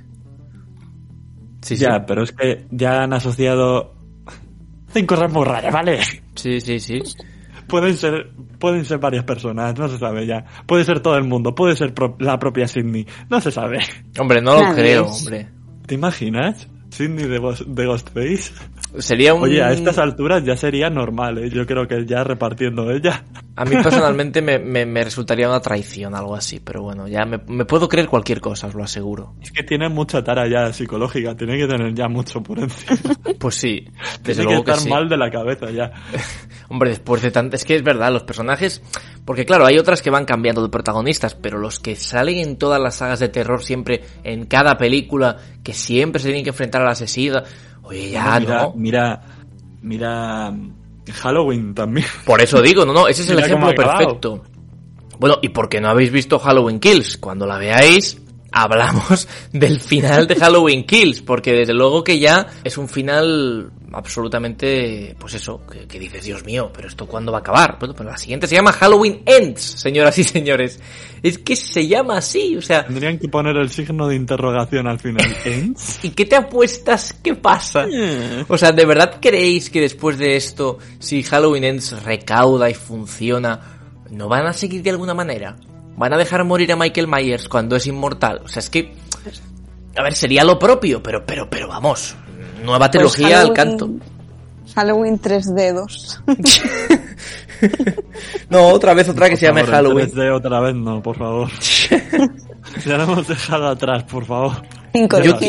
Sí, 1.61 1.77
ya, 1.77 1.95
sí. 1.95 2.03
pero 2.05 2.23
es 2.23 2.31
que 2.33 2.65
ya 2.71 3.03
han 3.03 3.13
asociado 3.13 3.93
cinco 4.93 5.15
cosas 5.15 5.31
muy 5.31 5.45
raras, 5.45 5.73
¿vale? 5.73 5.99
Sí, 6.35 6.59
sí, 6.59 6.79
sí. 6.79 7.01
Pueden 7.67 7.95
ser, 7.95 8.31
pueden 8.59 8.83
ser 8.83 8.99
varias 8.99 9.23
personas, 9.23 9.77
no 9.77 9.87
se 9.87 9.97
sabe 9.97 10.27
ya. 10.27 10.43
Puede 10.65 10.83
ser 10.83 10.99
todo 10.99 11.17
el 11.17 11.23
mundo, 11.23 11.55
puede 11.55 11.75
ser 11.75 11.93
pro 11.93 12.15
la 12.19 12.37
propia 12.37 12.67
Sidney, 12.67 13.07
no 13.29 13.39
se 13.39 13.51
sabe. 13.51 13.79
Hombre, 14.19 14.41
no 14.41 14.61
lo 14.61 14.75
creo, 14.75 15.05
hombre. 15.05 15.49
¿Te 15.85 15.95
imaginas? 15.95 16.67
Sidney 16.89 17.25
de, 17.25 17.39
de 17.65 17.85
Ghostface. 17.85 18.51
Sería 18.99 19.33
un... 19.33 19.43
Oye, 19.43 19.61
a 19.61 19.71
estas 19.71 19.97
alturas 19.97 20.43
ya 20.43 20.55
sería 20.55 20.89
normal, 20.89 21.39
¿eh? 21.39 21.49
Yo 21.49 21.65
creo 21.65 21.87
que 21.87 22.05
ya 22.05 22.23
repartiendo 22.23 22.91
ella. 22.91 23.23
A 23.55 23.65
mí 23.65 23.75
personalmente 23.81 24.41
me, 24.43 24.59
me, 24.59 24.85
me, 24.85 25.03
resultaría 25.03 25.47
una 25.47 25.59
traición, 25.59 26.13
algo 26.13 26.35
así, 26.35 26.59
pero 26.59 26.83
bueno, 26.83 27.07
ya 27.07 27.25
me, 27.25 27.39
me, 27.47 27.65
puedo 27.65 27.89
creer 27.89 28.07
cualquier 28.07 28.39
cosa, 28.39 28.67
os 28.67 28.75
lo 28.75 28.83
aseguro. 28.83 29.33
Es 29.41 29.51
que 29.51 29.63
tiene 29.63 29.89
mucha 29.89 30.23
tara 30.23 30.47
ya 30.47 30.71
psicológica, 30.71 31.35
tiene 31.35 31.57
que 31.57 31.67
tener 31.67 31.93
ya 31.93 32.07
mucho 32.07 32.41
por 32.41 32.59
encima. 32.59 32.97
Pues 33.39 33.55
sí, 33.55 33.85
desde 34.21 34.43
tiene 34.43 34.55
que 34.55 34.59
estar 34.59 34.75
que 34.75 34.81
sí. 34.81 34.89
mal 34.89 35.09
de 35.09 35.17
la 35.17 35.29
cabeza 35.29 35.69
ya. 35.69 35.91
Hombre, 36.69 36.91
después 36.91 37.21
de 37.21 37.31
tanto... 37.31 37.55
Es 37.55 37.65
que 37.65 37.75
es 37.75 37.83
verdad, 37.83 38.11
los 38.11 38.23
personajes... 38.23 38.81
Porque 39.25 39.45
claro, 39.45 39.65
hay 39.65 39.77
otras 39.77 40.01
que 40.01 40.09
van 40.09 40.25
cambiando 40.25 40.61
de 40.61 40.69
protagonistas, 40.69 41.35
pero 41.35 41.57
los 41.57 41.79
que 41.79 41.95
salen 41.95 42.37
en 42.37 42.57
todas 42.57 42.79
las 42.79 42.95
sagas 42.95 43.19
de 43.19 43.29
terror 43.29 43.63
siempre, 43.63 44.01
en 44.23 44.45
cada 44.45 44.77
película, 44.77 45.37
que 45.63 45.73
siempre 45.73 46.21
se 46.21 46.27
tienen 46.27 46.43
que 46.43 46.51
enfrentar 46.51 46.83
al 46.83 46.89
asesino... 46.89 47.41
Mira, 48.75 49.21
mira 49.81 50.53
Halloween 51.11 51.73
también. 51.73 52.07
Por 52.25 52.41
eso 52.41 52.61
digo, 52.61 52.85
no, 52.85 52.93
no, 52.93 53.07
ese 53.07 53.23
es 53.23 53.29
el 53.29 53.39
ejemplo 53.39 53.73
perfecto. 53.75 54.43
Bueno, 55.19 55.37
¿y 55.41 55.49
por 55.49 55.69
qué 55.69 55.79
no 55.79 55.89
habéis 55.89 56.11
visto 56.11 56.39
Halloween 56.39 56.79
Kills? 56.79 57.17
Cuando 57.17 57.45
la 57.45 57.57
veáis, 57.57 58.21
hablamos 58.53 59.27
del 59.51 59.79
final 59.79 60.27
de 60.27 60.35
Halloween 60.35 60.85
Kills, 60.85 61.21
porque 61.21 61.51
desde 61.51 61.73
luego 61.73 62.03
que 62.03 62.19
ya 62.19 62.47
es 62.63 62.77
un 62.77 62.87
final 62.87 63.71
absolutamente, 63.91 65.15
pues 65.19 65.35
eso, 65.35 65.61
que, 65.67 65.99
dices, 65.99 66.23
Dios 66.23 66.43
mío, 66.45 66.71
pero 66.73 66.87
esto 66.87 67.05
cuándo 67.07 67.31
va 67.31 67.39
a 67.39 67.41
acabar? 67.41 67.77
Bueno, 67.79 67.93
pues 67.93 68.07
la 68.07 68.17
siguiente 68.17 68.47
se 68.47 68.55
llama 68.55 68.71
Halloween 68.71 69.21
Ends, 69.25 69.61
señoras 69.61 70.17
y 70.17 70.23
señores. 70.23 70.79
Es 71.21 71.37
que 71.37 71.55
se 71.55 71.87
llama 71.87 72.17
así, 72.17 72.57
o 72.57 72.61
sea... 72.61 72.85
Tendrían 72.85 73.17
que 73.17 73.29
poner 73.29 73.55
el 73.55 73.69
signo 73.69 74.07
de 74.07 74.15
interrogación 74.15 74.87
al 74.87 74.99
final. 74.99 75.25
¿Ends? 75.45 75.99
¿Y 76.03 76.09
qué 76.09 76.25
te 76.25 76.35
apuestas? 76.35 77.13
¿Qué 77.23 77.35
pasa? 77.35 77.85
Eh. 77.89 78.45
O 78.47 78.57
sea, 78.57 78.71
¿de 78.71 78.85
verdad 78.85 79.19
creéis 79.21 79.69
que 79.69 79.81
después 79.81 80.17
de 80.17 80.35
esto, 80.35 80.79
si 80.99 81.23
Halloween 81.23 81.63
Ends 81.63 82.03
recauda 82.03 82.69
y 82.69 82.73
funciona, 82.73 83.59
no 84.09 84.27
van 84.27 84.47
a 84.47 84.53
seguir 84.53 84.81
de 84.81 84.89
alguna 84.89 85.13
manera? 85.13 85.55
¿Van 85.95 86.13
a 86.13 86.17
dejar 86.17 86.43
morir 86.43 86.71
a 86.71 86.75
Michael 86.75 87.07
Myers 87.07 87.47
cuando 87.47 87.75
es 87.75 87.87
inmortal? 87.87 88.41
O 88.43 88.47
sea, 88.47 88.59
es 88.59 88.69
que... 88.69 88.95
A 89.95 90.01
ver, 90.01 90.15
sería 90.15 90.43
lo 90.43 90.57
propio, 90.57 91.03
pero, 91.03 91.23
pero, 91.25 91.47
pero 91.49 91.67
vamos, 91.67 92.15
Nueva 92.63 92.79
pues 92.79 92.91
trilogía 92.91 93.41
al 93.41 93.53
canto. 93.53 93.89
Halloween 94.73 95.19
3 95.19 95.55
dedos. 95.55 96.21
no, 98.49 98.69
otra 98.69 98.93
vez 98.93 99.09
otra 99.09 99.29
que 99.29 99.37
se 99.37 99.45
llame 99.45 99.63
Halloween. 99.63 100.09
3D 100.09 100.35
otra 100.35 100.59
vez 100.61 100.75
no, 100.75 101.01
por 101.01 101.17
favor. 101.17 101.49
ya 102.85 102.97
lo 102.97 103.03
hemos 103.03 103.27
dejado 103.27 103.67
atrás, 103.67 104.03
por 104.03 104.25
favor. 104.25 104.63
yo, 104.93 105.39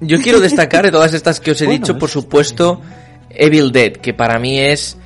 yo 0.00 0.20
quiero 0.20 0.40
destacar 0.40 0.84
de 0.84 0.90
todas 0.90 1.14
estas 1.14 1.40
que 1.40 1.52
os 1.52 1.62
he 1.62 1.66
dicho, 1.66 1.98
por 1.98 2.10
supuesto, 2.10 2.80
Evil 3.30 3.72
Dead, 3.72 3.92
que 3.92 4.14
para 4.14 4.38
mí 4.38 4.58
es, 4.58 4.98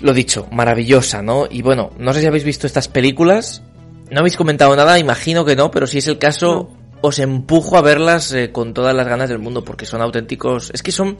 lo 0.00 0.12
dicho, 0.12 0.46
maravillosa, 0.52 1.22
¿no? 1.22 1.46
Y 1.50 1.62
bueno, 1.62 1.90
no 1.98 2.12
sé 2.12 2.20
si 2.20 2.26
habéis 2.26 2.44
visto 2.44 2.66
estas 2.66 2.88
películas. 2.88 3.62
No 4.10 4.20
habéis 4.20 4.36
comentado 4.36 4.74
nada, 4.76 4.98
imagino 4.98 5.44
que 5.44 5.56
no, 5.56 5.70
pero 5.70 5.86
si 5.86 5.98
es 5.98 6.06
el 6.06 6.18
caso, 6.18 6.70
os 7.00 7.18
empujo 7.18 7.76
a 7.76 7.82
verlas 7.82 8.32
eh, 8.32 8.52
con 8.52 8.72
todas 8.72 8.94
las 8.94 9.06
ganas 9.06 9.28
del 9.28 9.38
mundo 9.38 9.64
porque 9.64 9.86
son 9.86 10.00
auténticos. 10.00 10.70
Es 10.72 10.82
que 10.82 10.92
son 10.92 11.18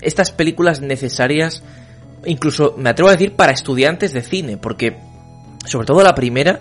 estas 0.00 0.32
películas 0.32 0.80
necesarias, 0.80 1.62
incluso 2.24 2.74
me 2.78 2.90
atrevo 2.90 3.10
a 3.10 3.12
decir 3.12 3.34
para 3.34 3.52
estudiantes 3.52 4.12
de 4.12 4.22
cine, 4.22 4.56
porque 4.56 4.96
sobre 5.66 5.86
todo 5.86 6.02
la 6.02 6.14
primera, 6.14 6.60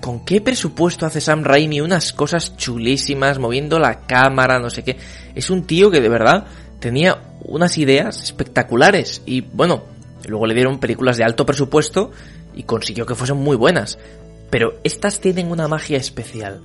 ¿con 0.00 0.24
qué 0.24 0.40
presupuesto 0.40 1.06
hace 1.06 1.20
Sam 1.20 1.44
Raimi 1.44 1.80
unas 1.80 2.12
cosas 2.12 2.56
chulísimas, 2.56 3.38
moviendo 3.38 3.78
la 3.78 4.06
cámara, 4.06 4.58
no 4.58 4.70
sé 4.70 4.82
qué? 4.82 4.96
Es 5.34 5.50
un 5.50 5.64
tío 5.64 5.90
que 5.90 6.00
de 6.00 6.08
verdad 6.08 6.46
tenía 6.80 7.22
unas 7.42 7.78
ideas 7.78 8.22
espectaculares 8.22 9.22
y 9.24 9.40
bueno, 9.40 9.84
luego 10.26 10.46
le 10.46 10.54
dieron 10.54 10.80
películas 10.80 11.16
de 11.16 11.24
alto 11.24 11.46
presupuesto 11.46 12.10
y 12.54 12.64
consiguió 12.64 13.06
que 13.06 13.14
fuesen 13.14 13.36
muy 13.36 13.56
buenas. 13.56 13.98
Pero 14.56 14.80
estas 14.84 15.20
tienen 15.20 15.50
una 15.50 15.68
magia 15.68 15.98
especial 15.98 16.62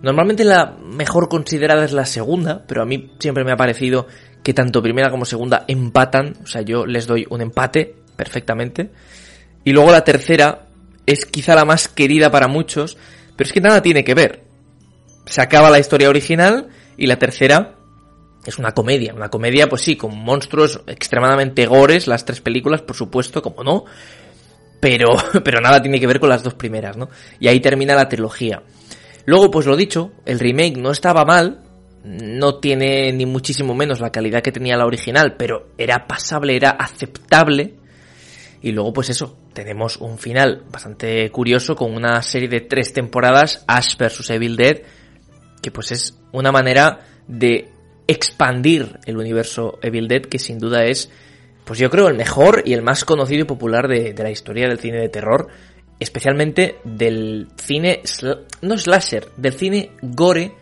Normalmente 0.00 0.42
la 0.42 0.74
mejor 0.82 1.28
considerada 1.28 1.84
es 1.84 1.92
la 1.92 2.06
segunda, 2.06 2.64
pero 2.66 2.80
a 2.80 2.86
mí 2.86 3.10
siempre 3.18 3.44
me 3.44 3.52
ha 3.52 3.56
parecido 3.58 4.06
que 4.42 4.54
tanto 4.54 4.82
primera 4.82 5.10
como 5.10 5.26
segunda 5.26 5.66
empatan, 5.68 6.38
o 6.42 6.46
sea, 6.46 6.62
yo 6.62 6.86
les 6.86 7.06
doy 7.06 7.26
un 7.28 7.42
empate 7.42 7.96
perfectamente. 8.16 8.88
Y 9.62 9.72
luego 9.72 9.92
la 9.92 10.02
tercera 10.02 10.68
es 11.04 11.26
quizá 11.26 11.54
la 11.54 11.66
más 11.66 11.88
querida 11.88 12.30
para 12.30 12.48
muchos, 12.48 12.96
pero 13.36 13.46
es 13.46 13.52
que 13.52 13.60
nada 13.60 13.82
tiene 13.82 14.02
que 14.02 14.14
ver. 14.14 14.44
Se 15.26 15.42
acaba 15.42 15.68
la 15.68 15.78
historia 15.78 16.08
original 16.08 16.68
y 16.96 17.06
la 17.06 17.18
tercera 17.18 17.74
es 18.46 18.56
una 18.56 18.72
comedia, 18.72 19.12
una 19.12 19.28
comedia 19.28 19.68
pues 19.68 19.82
sí, 19.82 19.96
con 19.96 20.16
monstruos 20.16 20.80
extremadamente 20.86 21.66
gores, 21.66 22.06
las 22.06 22.24
tres 22.24 22.40
películas, 22.40 22.80
por 22.80 22.96
supuesto, 22.96 23.42
como 23.42 23.62
no, 23.62 23.84
pero, 24.80 25.08
pero 25.44 25.60
nada 25.60 25.80
tiene 25.80 26.00
que 26.00 26.06
ver 26.06 26.18
con 26.18 26.30
las 26.30 26.42
dos 26.42 26.54
primeras, 26.54 26.96
¿no? 26.96 27.08
Y 27.38 27.48
ahí 27.48 27.60
termina 27.60 27.94
la 27.94 28.08
trilogía. 28.08 28.62
Luego, 29.26 29.50
pues 29.50 29.66
lo 29.66 29.76
dicho, 29.76 30.12
el 30.24 30.40
remake 30.40 30.78
no 30.78 30.90
estaba 30.90 31.24
mal, 31.24 31.60
no 32.02 32.58
tiene 32.58 33.12
ni 33.12 33.26
muchísimo 33.26 33.74
menos 33.74 34.00
la 34.00 34.10
calidad 34.10 34.42
que 34.42 34.52
tenía 34.52 34.76
la 34.76 34.86
original, 34.86 35.36
pero 35.36 35.68
era 35.76 36.06
pasable, 36.06 36.56
era 36.56 36.70
aceptable. 36.70 37.74
Y 38.62 38.72
luego, 38.72 38.92
pues 38.92 39.10
eso, 39.10 39.36
tenemos 39.52 39.98
un 39.98 40.18
final 40.18 40.64
bastante 40.70 41.30
curioso 41.30 41.76
con 41.76 41.94
una 41.94 42.22
serie 42.22 42.48
de 42.48 42.60
tres 42.60 42.92
temporadas, 42.92 43.64
Ash 43.66 43.96
vs. 43.96 44.30
Evil 44.30 44.56
Dead, 44.56 44.82
que 45.62 45.70
pues 45.70 45.92
es 45.92 46.18
una 46.32 46.52
manera 46.52 47.00
de 47.26 47.68
expandir 48.06 48.98
el 49.06 49.16
universo 49.16 49.78
Evil 49.82 50.08
Dead, 50.08 50.22
que 50.22 50.38
sin 50.38 50.58
duda 50.58 50.84
es, 50.84 51.10
pues 51.70 51.78
yo 51.78 51.88
creo, 51.88 52.08
el 52.08 52.16
mejor 52.16 52.64
y 52.66 52.72
el 52.72 52.82
más 52.82 53.04
conocido 53.04 53.42
y 53.42 53.44
popular 53.44 53.86
de, 53.86 54.12
la 54.18 54.28
historia 54.28 54.66
del 54.66 54.80
cine 54.80 54.98
de 54.98 55.08
terror 55.08 55.46
especialmente 56.00 56.78
del 56.82 57.46
cine, 57.58 58.02
no 58.60 58.76
slasher, 58.76 59.28
del 59.36 59.52
cine 59.52 59.92
gore, 60.02 60.52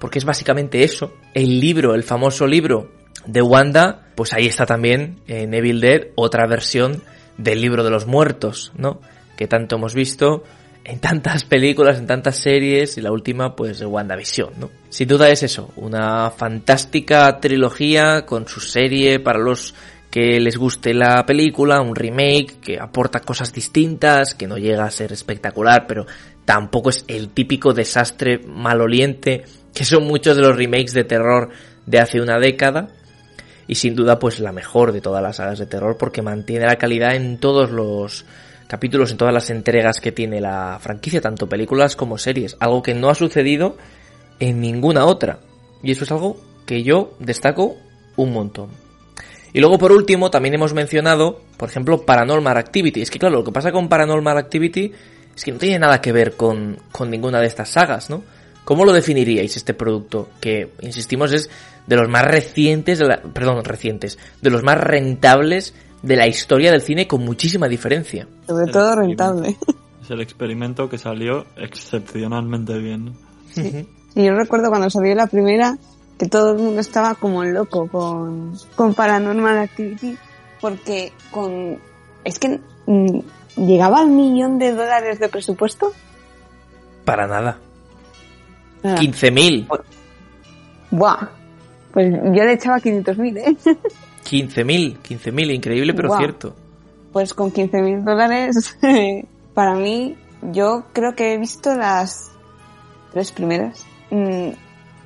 porque 0.00 0.18
es 0.18 0.24
básicamente 0.24 0.82
eso. 0.82 1.14
El 1.32 1.60
libro, 1.60 1.94
el 1.94 2.02
famoso 2.02 2.44
libro 2.44 2.90
de 3.24 3.40
Wanda, 3.40 4.08
pues 4.16 4.32
ahí 4.32 4.46
está 4.46 4.66
también 4.66 5.20
en 5.28 5.54
Evil 5.54 5.80
Dead 5.80 6.08
otra 6.16 6.48
versión 6.48 7.04
del 7.38 7.60
libro 7.60 7.84
de 7.84 7.90
los 7.90 8.08
muertos, 8.08 8.72
¿no? 8.76 9.00
Que 9.36 9.46
tanto 9.46 9.76
hemos 9.76 9.94
visto 9.94 10.42
en 10.82 11.00
tantas 11.00 11.44
películas, 11.44 11.98
en 11.98 12.06
tantas 12.06 12.36
series 12.36 12.96
y 12.96 13.00
la 13.00 13.12
última 13.12 13.54
pues 13.54 13.78
de 13.78 13.86
WandaVision, 13.86 14.54
¿no? 14.58 14.70
Sin 14.88 15.06
duda 15.06 15.28
es 15.30 15.44
eso, 15.44 15.70
una 15.76 16.30
fantástica 16.30 17.38
trilogía 17.40 18.26
con 18.26 18.48
su 18.48 18.58
serie 18.58 19.20
para 19.20 19.38
los 19.38 19.74
que 20.10 20.40
les 20.40 20.56
guste 20.56 20.94
la 20.94 21.26
película, 21.26 21.80
un 21.80 21.94
remake 21.94 22.60
que 22.60 22.78
aporta 22.80 23.20
cosas 23.20 23.52
distintas, 23.52 24.34
que 24.34 24.46
no 24.46 24.56
llega 24.56 24.84
a 24.84 24.90
ser 24.90 25.12
espectacular, 25.12 25.86
pero 25.86 26.06
tampoco 26.44 26.90
es 26.90 27.04
el 27.08 27.30
típico 27.30 27.74
desastre 27.74 28.38
maloliente 28.38 29.44
que 29.76 29.84
son 29.84 30.04
muchos 30.04 30.36
de 30.36 30.42
los 30.42 30.56
remakes 30.56 30.94
de 30.94 31.04
terror 31.04 31.50
de 31.84 31.98
hace 31.98 32.20
una 32.20 32.38
década. 32.38 32.88
Y 33.68 33.74
sin 33.74 33.94
duda 33.94 34.18
pues 34.18 34.40
la 34.40 34.52
mejor 34.52 34.92
de 34.92 35.02
todas 35.02 35.22
las 35.22 35.36
sagas 35.36 35.58
de 35.58 35.66
terror 35.66 35.98
porque 35.98 36.22
mantiene 36.22 36.64
la 36.66 36.76
calidad 36.76 37.14
en 37.14 37.38
todos 37.38 37.70
los 37.70 38.24
capítulos, 38.68 39.10
en 39.10 39.18
todas 39.18 39.34
las 39.34 39.50
entregas 39.50 40.00
que 40.00 40.12
tiene 40.12 40.40
la 40.40 40.78
franquicia, 40.80 41.20
tanto 41.20 41.48
películas 41.48 41.94
como 41.94 42.16
series. 42.16 42.56
Algo 42.58 42.82
que 42.82 42.94
no 42.94 43.10
ha 43.10 43.14
sucedido 43.14 43.76
en 44.40 44.60
ninguna 44.60 45.04
otra. 45.04 45.40
Y 45.82 45.90
eso 45.90 46.04
es 46.04 46.12
algo 46.12 46.40
que 46.64 46.82
yo 46.82 47.14
destaco 47.18 47.76
un 48.16 48.32
montón. 48.32 48.85
Y 49.52 49.60
luego 49.60 49.78
por 49.78 49.92
último 49.92 50.30
también 50.30 50.54
hemos 50.54 50.74
mencionado, 50.74 51.40
por 51.56 51.68
ejemplo, 51.68 52.02
Paranormal 52.02 52.56
Activity. 52.56 53.02
Es 53.02 53.10
que 53.10 53.18
claro, 53.18 53.36
lo 53.36 53.44
que 53.44 53.52
pasa 53.52 53.72
con 53.72 53.88
Paranormal 53.88 54.36
Activity 54.38 54.92
es 55.34 55.44
que 55.44 55.52
no 55.52 55.58
tiene 55.58 55.78
nada 55.78 56.00
que 56.00 56.12
ver 56.12 56.36
con, 56.36 56.78
ninguna 57.08 57.40
de 57.40 57.46
estas 57.46 57.70
sagas, 57.70 58.10
¿no? 58.10 58.22
¿Cómo 58.64 58.84
lo 58.84 58.92
definiríais 58.92 59.56
este 59.56 59.74
producto? 59.74 60.30
Que, 60.40 60.72
insistimos, 60.80 61.32
es 61.32 61.48
de 61.86 61.96
los 61.96 62.08
más 62.08 62.24
recientes, 62.24 62.98
de 62.98 63.18
perdón, 63.32 63.64
recientes, 63.64 64.18
de 64.42 64.50
los 64.50 64.62
más 64.62 64.78
rentables 64.78 65.74
de 66.02 66.16
la 66.16 66.26
historia 66.26 66.70
del 66.70 66.82
cine 66.82 67.06
con 67.06 67.24
muchísima 67.24 67.68
diferencia. 67.68 68.26
Sobre 68.46 68.72
todo 68.72 68.96
rentable. 68.96 69.56
Es 70.02 70.10
el 70.12 70.20
experimento 70.20 70.88
que 70.88 70.98
salió 70.98 71.46
excepcionalmente 71.56 72.78
bien. 72.78 73.14
Sí. 73.52 73.88
Y 74.14 74.24
yo 74.24 74.34
recuerdo 74.34 74.68
cuando 74.68 74.88
salió 74.88 75.16
la 75.16 75.26
primera, 75.26 75.76
que 76.18 76.26
todo 76.26 76.52
el 76.52 76.58
mundo 76.58 76.80
estaba 76.80 77.14
como 77.14 77.44
loco 77.44 77.88
con, 77.88 78.54
con 78.74 78.94
Paranormal 78.94 79.58
Activity 79.58 80.16
porque 80.60 81.12
con 81.30 81.78
es 82.24 82.38
que 82.38 82.60
mm, 82.86 83.20
llegaba 83.56 84.00
al 84.00 84.08
millón 84.08 84.58
de 84.58 84.72
dólares 84.72 85.18
de 85.18 85.28
presupuesto 85.28 85.92
para 87.04 87.26
nada. 87.26 87.58
15.000 88.82 89.66
buah. 90.90 91.28
Pues 91.92 92.12
yo 92.12 92.44
le 92.44 92.52
echaba 92.52 92.78
500.000 92.78 93.38
eh 93.38 93.56
15.000 94.24 94.98
15.000 95.02 95.54
increíble 95.54 95.94
pero 95.94 96.16
cierto. 96.16 96.54
Pues 97.12 97.32
con 97.32 97.52
15.000 97.52 98.04
dólares 98.04 98.78
para 99.54 99.74
mí 99.74 100.16
yo 100.52 100.84
creo 100.92 101.14
que 101.14 101.34
he 101.34 101.38
visto 101.38 101.74
las 101.74 102.30
tres 103.12 103.32
primeras. 103.32 103.86
Mm, 104.10 104.50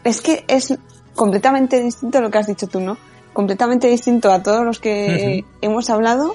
es 0.04 0.20
que 0.20 0.44
es 0.48 0.76
completamente 1.20 1.83
distinto 1.83 2.16
a 2.16 2.22
lo 2.22 2.30
que 2.30 2.38
has 2.38 2.46
dicho 2.46 2.66
tú, 2.66 2.80
¿no? 2.80 2.96
Completamente 3.35 3.88
distinto 3.88 4.33
a 4.33 4.42
todos 4.42 4.64
los 4.64 4.78
que 4.78 5.44
hemos 5.61 5.90
hablado. 5.90 6.35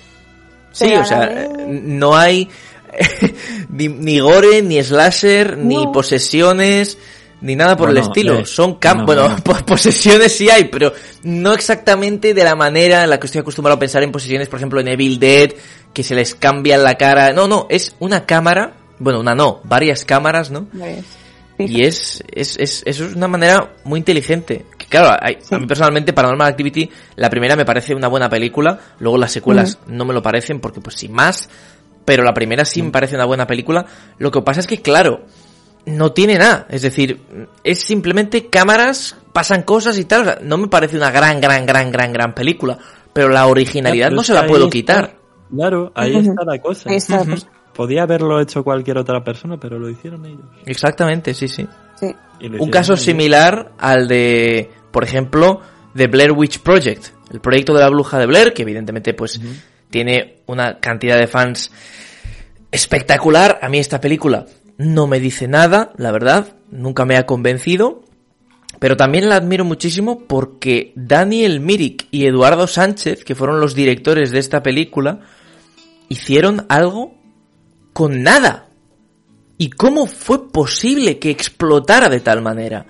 Sí, 0.73 0.93
o 0.93 1.03
sea, 1.03 1.49
no 1.67 2.15
hay 2.15 2.47
ni, 3.69 4.19
gore, 4.19 4.61
ni 4.61 4.83
slasher, 4.83 5.57
ni 5.57 5.87
posesiones, 5.87 6.99
ni 7.41 7.55
nada 7.55 7.75
por 7.75 7.89
el 7.89 7.97
estilo. 7.97 8.41
Eh, 8.41 8.45
Son 8.45 8.75
camp 8.75 9.07
bueno, 9.07 9.35
posesiones 9.65 10.37
sí 10.37 10.51
hay, 10.51 10.65
pero 10.65 10.93
no 11.23 11.53
exactamente 11.53 12.35
de 12.35 12.43
la 12.43 12.53
manera 12.53 13.05
en 13.05 13.09
la 13.09 13.19
que 13.19 13.25
estoy 13.25 13.41
acostumbrado 13.41 13.77
a 13.77 13.79
pensar 13.79 14.03
en 14.03 14.11
posesiones, 14.11 14.49
por 14.49 14.59
ejemplo, 14.59 14.79
en 14.81 14.87
Evil 14.87 15.17
Dead, 15.17 15.49
que 15.93 16.03
se 16.03 16.13
les 16.13 16.35
cambia 16.35 16.77
la 16.77 16.93
cara. 16.93 17.33
No, 17.33 17.47
no, 17.47 17.65
es 17.71 17.95
una 17.97 18.27
cámara, 18.27 18.73
bueno, 18.99 19.19
una 19.19 19.33
no, 19.33 19.61
varias 19.63 20.05
cámaras, 20.05 20.51
¿no? 20.51 20.67
Y 21.57 21.85
es, 21.85 22.23
es, 22.31 22.55
es, 22.59 22.83
es 22.85 22.99
una 22.99 23.27
manera 23.27 23.73
muy 23.83 23.97
inteligente. 23.97 24.63
Que 24.89 24.97
claro, 24.97 25.17
a 25.19 25.57
mí 25.57 25.65
personalmente 25.67 26.13
Paranormal 26.13 26.47
Activity, 26.47 26.89
la 27.15 27.29
primera 27.29 27.55
me 27.55 27.65
parece 27.65 27.95
una 27.95 28.07
buena 28.07 28.29
película, 28.29 28.79
luego 28.99 29.17
las 29.17 29.31
secuelas 29.31 29.79
no 29.87 30.05
me 30.05 30.13
lo 30.13 30.21
parecen 30.21 30.59
porque 30.59 30.79
pues 30.79 30.95
sin 30.95 31.11
más, 31.11 31.49
pero 32.05 32.23
la 32.23 32.33
primera 32.33 32.63
sí 32.65 32.81
me 32.81 32.91
parece 32.91 33.15
una 33.15 33.25
buena 33.25 33.47
película. 33.47 33.85
Lo 34.19 34.31
que 34.31 34.41
pasa 34.41 34.59
es 34.59 34.67
que, 34.67 34.81
claro, 34.81 35.21
no 35.85 36.11
tiene 36.11 36.37
nada. 36.37 36.67
Es 36.69 36.83
decir, 36.83 37.21
es 37.63 37.81
simplemente 37.81 38.47
cámaras, 38.47 39.17
pasan 39.33 39.63
cosas 39.63 39.97
y 39.97 40.05
tal. 40.05 40.21
O 40.21 40.25
sea, 40.25 40.37
no 40.41 40.57
me 40.57 40.67
parece 40.67 40.97
una 40.97 41.11
gran, 41.11 41.41
gran, 41.41 41.65
gran, 41.65 41.91
gran, 41.91 42.13
gran 42.13 42.33
película. 42.33 42.77
Pero 43.11 43.29
la 43.29 43.47
originalidad 43.47 44.11
no 44.11 44.23
se 44.23 44.33
la 44.33 44.45
puedo 44.45 44.69
quitar. 44.69 45.15
Claro, 45.53 45.91
ahí 45.95 46.15
está 46.15 46.43
la 46.45 46.59
cosa. 46.59 46.89
Podía 47.73 48.03
haberlo 48.03 48.39
hecho 48.39 48.63
cualquier 48.63 48.97
otra 48.97 49.21
persona, 49.23 49.57
pero 49.57 49.77
lo 49.77 49.89
hicieron 49.89 50.25
ellos. 50.25 50.45
Exactamente, 50.65 51.33
sí, 51.33 51.47
sí. 51.47 51.67
Un 52.59 52.69
caso 52.69 52.97
similar 52.97 53.73
al 53.77 54.07
de, 54.07 54.69
por 54.91 55.03
ejemplo, 55.03 55.61
The 55.95 56.07
Blair 56.07 56.31
Witch 56.31 56.59
Project, 56.59 57.07
el 57.31 57.39
proyecto 57.39 57.73
de 57.73 57.79
la 57.79 57.89
bruja 57.89 58.19
de 58.19 58.25
Blair, 58.25 58.53
que 58.53 58.63
evidentemente 58.63 59.13
pues 59.13 59.39
tiene 59.89 60.41
una 60.45 60.79
cantidad 60.79 61.17
de 61.17 61.27
fans 61.27 61.71
espectacular. 62.71 63.59
A 63.61 63.69
mí 63.69 63.79
esta 63.79 64.01
película 64.01 64.45
no 64.77 65.07
me 65.07 65.19
dice 65.19 65.47
nada, 65.47 65.93
la 65.97 66.11
verdad, 66.11 66.57
nunca 66.69 67.05
me 67.05 67.15
ha 67.15 67.25
convencido, 67.25 68.03
pero 68.79 68.97
también 68.97 69.29
la 69.29 69.37
admiro 69.37 69.63
muchísimo 69.63 70.19
porque 70.27 70.91
Daniel 70.95 71.61
Mirik 71.61 72.07
y 72.11 72.25
Eduardo 72.25 72.67
Sánchez, 72.67 73.23
que 73.23 73.35
fueron 73.35 73.61
los 73.61 73.73
directores 73.73 74.31
de 74.31 74.39
esta 74.39 74.61
película, 74.61 75.21
hicieron 76.09 76.65
algo 76.67 77.15
con 77.93 78.23
nada. 78.23 78.64
¿Y 79.57 79.69
cómo 79.69 80.05
fue 80.05 80.51
posible 80.51 81.19
que 81.19 81.29
explotara 81.29 82.09
de 82.09 82.19
tal 82.19 82.41
manera? 82.41 82.85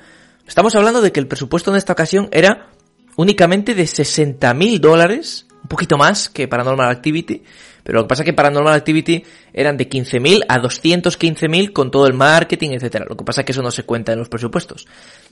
Estamos 0.47 0.75
hablando 0.75 1.01
de 1.01 1.11
que 1.11 1.19
el 1.19 1.27
presupuesto 1.27 1.71
en 1.71 1.77
esta 1.77 1.93
ocasión 1.93 2.27
era 2.31 2.69
únicamente 3.15 3.75
de 3.75 3.85
60 3.85 4.53
mil 4.53 4.81
dólares, 4.81 5.47
un 5.61 5.69
poquito 5.69 5.97
más 5.97 6.29
que 6.29 6.47
Paranormal 6.47 6.89
Activity, 6.89 7.43
pero 7.83 7.99
lo 7.99 8.05
que 8.05 8.09
pasa 8.09 8.23
es 8.23 8.25
que 8.25 8.33
Paranormal 8.33 8.73
Activity 8.73 9.23
eran 9.53 9.77
de 9.77 9.87
15.000 9.87 10.45
a 10.47 10.59
215.000 10.59 11.71
con 11.71 11.91
todo 11.91 12.07
el 12.07 12.13
marketing, 12.13 12.71
etcétera. 12.71 13.05
Lo 13.07 13.15
que 13.15 13.23
pasa 13.23 13.41
es 13.41 13.45
que 13.45 13.51
eso 13.51 13.61
no 13.61 13.71
se 13.71 13.83
cuenta 13.83 14.13
en 14.13 14.19
los 14.19 14.29
presupuestos. 14.29 14.87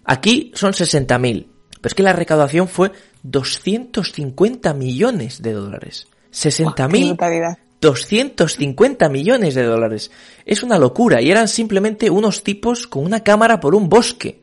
Aquí 0.06 0.52
son 0.54 0.74
60.000, 0.74 1.48
pero 1.82 1.82
es 1.84 1.96
que 1.96 2.04
la 2.04 2.14
recaudación 2.14 2.68
fue 2.68 2.92
250 3.24 4.74
millones 4.76 5.42
de 5.42 5.54
dólares. 5.54 6.08
60.000 6.32 7.58
250 7.84 9.10
millones 9.10 9.54
de 9.54 9.64
dólares. 9.64 10.10
Es 10.46 10.64
una 10.64 10.80
locura 10.80 11.22
y 11.22 11.30
eran 11.30 11.50
simplemente 11.50 12.10
unos 12.10 12.42
tipos 12.42 12.88
con 12.88 13.04
una 13.04 13.24
cámara 13.24 13.60
por 13.60 13.76
un 13.76 13.90
bosque 13.90 14.42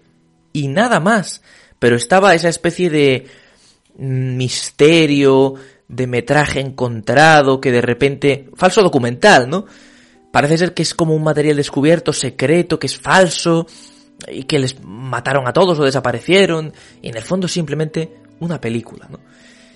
y 0.52 0.68
nada 0.68 1.00
más. 1.00 1.42
Pero 1.78 1.96
estaba 1.96 2.34
esa 2.34 2.50
especie 2.50 2.90
de 2.90 3.26
misterio, 3.96 5.54
de 5.88 6.06
metraje 6.06 6.60
encontrado 6.60 7.60
que 7.60 7.72
de 7.72 7.80
repente... 7.80 8.50
falso 8.54 8.82
documental, 8.82 9.48
¿no? 9.48 9.64
Parece 10.30 10.58
ser 10.58 10.74
que 10.74 10.82
es 10.82 10.94
como 10.94 11.14
un 11.14 11.24
material 11.24 11.56
descubierto, 11.56 12.12
secreto, 12.12 12.78
que 12.78 12.86
es 12.86 12.98
falso, 12.98 13.66
y 14.28 14.44
que 14.44 14.58
les 14.58 14.84
mataron 14.84 15.48
a 15.48 15.52
todos 15.52 15.78
o 15.78 15.84
desaparecieron, 15.84 16.72
y 17.02 17.08
en 17.08 17.16
el 17.16 17.22
fondo 17.22 17.48
simplemente 17.48 18.20
una 18.38 18.60
película, 18.60 19.08
¿no? 19.10 19.18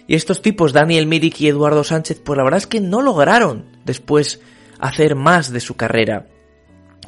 Y 0.06 0.14
estos 0.14 0.42
tipos, 0.42 0.72
Daniel 0.72 1.06
Mirik 1.06 1.40
y 1.40 1.48
Eduardo 1.48 1.84
Sánchez, 1.84 2.20
pues 2.24 2.36
la 2.36 2.44
verdad 2.44 2.58
es 2.58 2.66
que 2.66 2.80
no 2.80 3.00
lograron 3.00 3.64
después 3.84 4.40
hacer 4.78 5.14
más 5.14 5.50
de 5.50 5.60
su 5.60 5.76
carrera. 5.76 6.26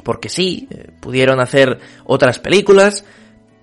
Porque 0.03 0.29
sí, 0.29 0.67
eh, 0.71 0.87
pudieron 0.99 1.39
hacer 1.39 1.79
otras 2.05 2.39
películas, 2.39 3.05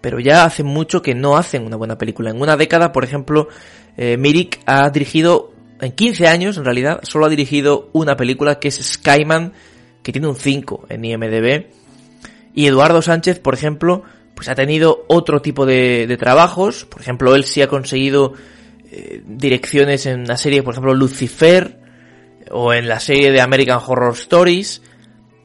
pero 0.01 0.21
ya 0.21 0.45
hace 0.45 0.63
mucho 0.63 1.03
que 1.03 1.15
no 1.15 1.37
hacen 1.37 1.65
una 1.65 1.77
buena 1.77 1.99
película. 1.99 2.31
En 2.31 2.41
una 2.41 2.57
década, 2.57 2.93
por 2.93 3.05
ejemplo, 3.05 3.49
eh, 3.97 4.19
ha 4.67 4.91
dirigido, 4.91 5.53
en 5.81 5.93
15 5.93 6.29
años 6.29 6.57
en 6.57 6.65
realidad, 6.65 7.01
solo 7.03 7.27
ha 7.27 7.31
dirigido 7.31 7.89
una 7.93 8.17
película 8.17 8.59
que 8.59 8.69
es 8.69 8.77
Skyman, 8.77 9.53
que 10.03 10.13
tiene 10.13 10.29
un 10.29 10.37
5 10.37 10.87
en 10.91 11.05
IMDB. 11.05 11.67
Y 12.55 12.67
Eduardo 12.67 13.03
Sánchez, 13.03 13.41
por 13.41 13.55
ejemplo, 13.55 14.05
pues 14.35 14.49
ha 14.49 14.55
tenido 14.55 15.05
otro 15.09 15.41
tipo 15.43 15.67
de, 15.67 16.15
trabajos. 16.19 16.85
Por 16.85 17.01
ejemplo, 17.01 17.35
él 17.35 17.45
sí 17.45 17.63
ha 17.63 17.69
conseguido 17.69 18.35
eh, 18.97 19.23
direcciones 19.27 20.07
en 20.07 20.27
la 20.27 20.37
serie, 20.37 20.63
por 20.63 20.75
ejemplo, 20.75 20.95
Lucifer, 20.95 21.79
o 22.51 22.73
en 22.73 22.89
la 22.89 23.01
serie 23.01 23.33
de 23.33 23.41
American 23.41 23.81
Horror 23.85 24.13
Stories 24.15 24.83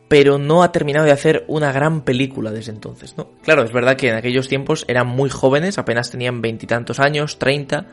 pero 0.09 0.39
no 0.39 0.63
ha 0.63 0.71
terminado 0.71 1.05
de 1.05 1.11
hacer 1.11 1.45
una 1.47 1.71
gran 1.71 2.01
película 2.01 2.51
desde 2.51 2.71
entonces, 2.71 3.15
¿no? 3.15 3.29
Claro, 3.43 3.63
es 3.63 3.71
verdad 3.71 3.95
que 3.95 4.09
en 4.09 4.15
aquellos 4.15 4.49
tiempos 4.49 4.83
eran 4.89 5.07
muy 5.07 5.29
jóvenes, 5.29 5.77
apenas 5.77 6.09
tenían 6.09 6.41
veintitantos 6.41 6.99
años, 6.99 7.37
treinta, 7.37 7.85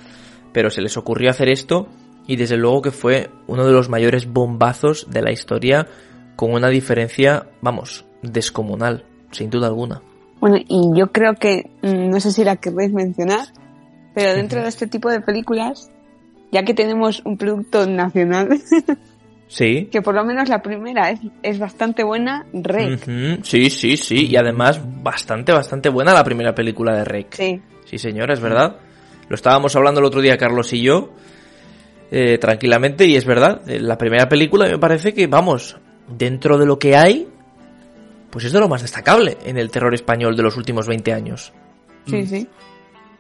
pero 0.53 0.71
se 0.71 0.81
les 0.81 0.97
ocurrió 0.97 1.31
hacer 1.31 1.51
esto 1.51 1.89
y 2.27 2.37
desde 2.37 2.57
luego 2.57 2.83
que 2.83 2.91
fue 2.91 3.29
uno 3.47 3.67
de 3.67 3.73
los 3.73 3.91
mayores 3.91 4.33
bombazos 4.33 5.07
de 5.11 5.23
la 5.23 5.31
historia 5.31 5.87
con 6.37 6.53
una 6.53 6.69
diferencia, 6.69 7.49
vamos, 7.61 8.07
descomunal, 8.23 9.05
sin 9.31 9.51
duda 9.51 9.67
alguna. 9.67 10.01
Bueno, 10.41 10.57
y 10.67 10.99
yo 10.99 11.13
creo 11.13 11.35
que, 11.35 11.71
mm, 11.83 12.09
no 12.09 12.19
sé 12.21 12.33
si 12.33 12.45
la 12.45 12.57
querréis 12.57 12.93
mencionar, 12.93 13.49
pero 14.17 14.33
dentro 14.33 14.63
de 14.63 14.69
este 14.69 14.87
tipo 14.87 15.11
de 15.11 15.21
películas, 15.21 15.91
ya 16.51 16.63
que 16.63 16.73
tenemos 16.73 17.21
un 17.27 17.37
producto 17.37 17.87
nacional, 17.87 18.49
sí. 19.47 19.91
que 19.93 20.01
por 20.01 20.15
lo 20.15 20.25
menos 20.25 20.49
la 20.49 20.63
primera 20.63 21.11
es, 21.11 21.21
es 21.43 21.59
bastante 21.59 22.03
buena, 22.03 22.47
Rec. 22.51 23.43
Sí, 23.43 23.69
sí, 23.69 23.99
sí, 23.99 24.27
y 24.29 24.37
además 24.37 24.81
bastante, 25.03 25.53
bastante 25.53 25.91
buena 25.91 26.15
la 26.15 26.25
primera 26.25 26.55
película 26.55 26.97
de 26.97 27.05
Rec. 27.05 27.35
Sí. 27.35 27.61
Sí, 27.85 27.99
señora, 27.99 28.33
es 28.33 28.41
verdad. 28.41 28.77
Lo 29.29 29.35
estábamos 29.35 29.77
hablando 29.77 30.01
el 30.01 30.07
otro 30.07 30.23
día 30.23 30.39
Carlos 30.39 30.73
y 30.73 30.81
yo, 30.81 31.13
eh, 32.11 32.39
tranquilamente, 32.39 33.05
y 33.05 33.17
es 33.17 33.27
verdad, 33.27 33.69
eh, 33.69 33.81
la 33.81 33.99
primera 33.99 34.31
película 34.31 34.67
me 34.67 34.79
parece 34.79 35.13
que, 35.13 35.27
vamos, 35.27 35.77
dentro 36.09 36.57
de 36.57 36.65
lo 36.65 36.79
que 36.79 36.97
hay, 36.97 37.29
pues 38.31 38.47
es 38.47 38.53
de 38.53 38.61
lo 38.61 38.69
más 38.71 38.81
destacable 38.81 39.37
en 39.45 39.59
el 39.59 39.71
terror 39.71 39.93
español 39.93 40.37
de 40.37 40.43
los 40.43 40.57
últimos 40.57 40.87
20 40.87 41.13
años. 41.13 41.53
Sí, 42.07 42.23
mm. 42.23 42.27
sí. 42.27 42.49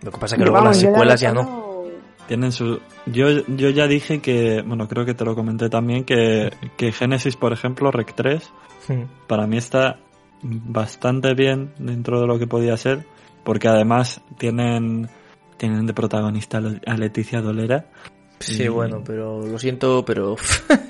Lo 0.02 0.11
que 0.11 0.18
pasa 0.18 0.37
es 0.37 0.40
que 0.40 0.48
luego 0.48 0.64
las 0.64 0.78
secuelas 0.78 1.20
ya 1.20 1.32
no. 1.32 1.85
Tienen 2.28 2.50
su... 2.50 2.80
Yo, 3.06 3.28
yo 3.46 3.70
ya 3.70 3.87
dije 3.87 4.20
que, 4.20 4.62
bueno, 4.62 4.88
creo 4.88 5.04
que 5.04 5.14
te 5.14 5.24
lo 5.24 5.37
comenté 5.37 5.68
también, 5.68 6.04
que, 6.04 6.50
que 6.76 6.90
Genesis, 6.90 7.37
por 7.37 7.52
ejemplo, 7.52 7.92
Rec 7.92 8.14
3, 8.14 8.50
hmm. 8.88 9.02
para 9.28 9.46
mí 9.46 9.56
está 9.56 10.00
bastante 10.42 11.35
bien 11.35 11.72
dentro 11.78 12.20
de 12.20 12.26
lo 12.26 12.38
que 12.38 12.48
podía 12.48 12.76
ser, 12.76 13.06
porque 13.44 13.68
además 13.68 14.20
tienen 14.38 15.09
tienen 15.56 15.87
de 15.87 15.94
protagonista 15.94 16.59
a 16.59 16.96
Leticia 16.96 17.40
Dolera. 17.40 17.87
Sí, 18.38 18.68
bueno, 18.68 19.02
pero 19.02 19.40
lo 19.40 19.59
siento, 19.59 20.04
pero 20.04 20.37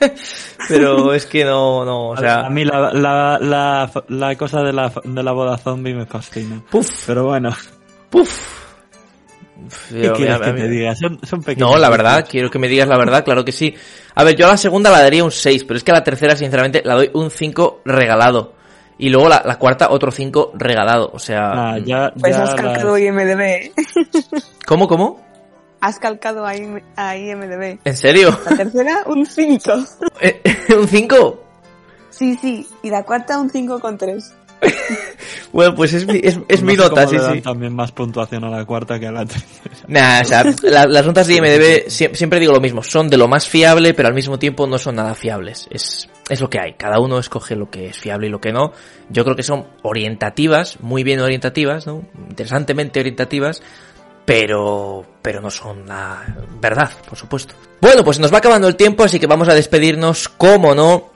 pero 0.68 1.14
es 1.14 1.26
que 1.26 1.44
no, 1.44 1.84
no, 1.84 2.08
o 2.08 2.16
sea... 2.16 2.40
A 2.40 2.50
mí 2.50 2.64
la, 2.64 2.92
la, 2.92 3.38
la, 3.40 3.90
la 4.08 4.36
cosa 4.36 4.62
de 4.62 4.72
la, 4.72 4.92
de 5.04 5.22
la 5.22 5.32
boda 5.32 5.56
zombie 5.56 5.94
me 5.94 6.06
fascina. 6.06 6.60
Puf. 6.68 7.06
Pero 7.06 7.24
bueno. 7.24 7.50
Puf. 8.10 8.65
¿Qué 9.90 10.12
quieres 10.12 10.38
que 10.38 10.52
te 10.52 10.68
diga? 10.68 10.94
Son, 10.94 11.18
son 11.22 11.42
pequeños. 11.42 11.70
No, 11.70 11.78
la 11.78 11.88
verdad, 11.88 12.26
quiero 12.28 12.50
que 12.50 12.58
me 12.58 12.68
digas 12.68 12.88
la 12.88 12.98
verdad, 12.98 13.24
claro 13.24 13.44
que 13.44 13.52
sí. 13.52 13.74
A 14.14 14.24
ver, 14.24 14.36
yo 14.36 14.46
a 14.46 14.50
la 14.50 14.56
segunda 14.56 14.90
la 14.90 15.00
daría 15.00 15.24
un 15.24 15.30
6, 15.30 15.64
pero 15.64 15.78
es 15.78 15.84
que 15.84 15.90
a 15.90 15.94
la 15.94 16.04
tercera, 16.04 16.36
sinceramente, 16.36 16.82
la 16.84 16.94
doy 16.94 17.10
un 17.14 17.30
5 17.30 17.82
regalado. 17.84 18.54
Y 18.98 19.10
luego 19.10 19.28
la, 19.28 19.42
la 19.44 19.58
cuarta, 19.58 19.90
otro 19.90 20.10
5 20.10 20.52
regalado. 20.54 21.10
O 21.12 21.18
sea. 21.18 21.50
Ah, 21.52 21.78
ya, 21.78 22.12
pues 22.18 22.36
has 22.36 22.54
calcado 22.54 22.96
IMDB. 22.96 23.72
¿Cómo, 24.66 24.88
cómo? 24.88 25.20
Has 25.80 25.98
calcado 25.98 26.46
a, 26.46 26.56
IMDB. 26.56 27.78
¿En 27.84 27.96
serio? 27.96 28.36
La 28.48 28.56
tercera, 28.56 29.02
un 29.06 29.26
5. 29.26 29.72
¿Eh, 30.20 30.42
¿Un 30.76 30.88
5? 30.88 31.42
Sí, 32.10 32.38
sí. 32.40 32.66
Y 32.82 32.90
la 32.90 33.02
cuarta, 33.04 33.38
un 33.38 33.50
5 33.50 33.78
con 33.80 33.98
3. 33.98 34.34
Bueno, 35.52 35.74
pues 35.74 35.92
es 35.92 36.06
mi, 36.06 36.20
es, 36.22 36.38
es 36.48 36.62
mi 36.64 36.74
nota, 36.74 37.06
sí, 37.06 37.16
sí. 37.32 37.40
también 37.40 37.74
más 37.74 37.92
puntuación 37.92 38.44
a 38.44 38.50
la 38.50 38.64
cuarta 38.64 38.98
que 38.98 39.06
a 39.06 39.12
la 39.12 39.24
tercera. 39.24 39.74
Nah, 39.88 40.22
o 40.22 40.24
sea, 40.24 40.44
las 40.62 41.06
notas 41.06 41.28
de 41.28 41.34
IMDB 41.36 41.88
siempre 41.88 42.40
digo 42.40 42.52
lo 42.52 42.60
mismo, 42.60 42.82
son 42.82 43.08
de 43.08 43.16
lo 43.16 43.28
más 43.28 43.48
fiable, 43.48 43.94
pero 43.94 44.08
al 44.08 44.14
mismo 44.14 44.38
tiempo 44.38 44.66
no 44.66 44.78
son 44.78 44.96
nada 44.96 45.14
fiables. 45.14 45.68
Es, 45.70 46.08
es 46.28 46.40
lo 46.40 46.50
que 46.50 46.58
hay. 46.58 46.72
Cada 46.74 46.98
uno 46.98 47.18
escoge 47.18 47.54
lo 47.54 47.70
que 47.70 47.86
es 47.86 47.98
fiable 47.98 48.26
y 48.26 48.30
lo 48.30 48.40
que 48.40 48.52
no. 48.52 48.72
Yo 49.10 49.22
creo 49.22 49.36
que 49.36 49.44
son 49.44 49.66
orientativas, 49.82 50.80
muy 50.80 51.04
bien 51.04 51.20
orientativas, 51.20 51.86
¿no? 51.86 52.02
Interesantemente 52.28 52.98
orientativas, 52.98 53.62
pero, 54.24 55.06
pero 55.22 55.40
no 55.40 55.50
son 55.50 55.86
la 55.86 56.36
verdad, 56.60 56.90
por 57.08 57.16
supuesto. 57.16 57.54
Bueno, 57.80 58.02
pues 58.02 58.18
nos 58.18 58.32
va 58.32 58.38
acabando 58.38 58.66
el 58.66 58.74
tiempo, 58.74 59.04
así 59.04 59.20
que 59.20 59.28
vamos 59.28 59.48
a 59.48 59.54
despedirnos, 59.54 60.28
como 60.28 60.74
no, 60.74 61.10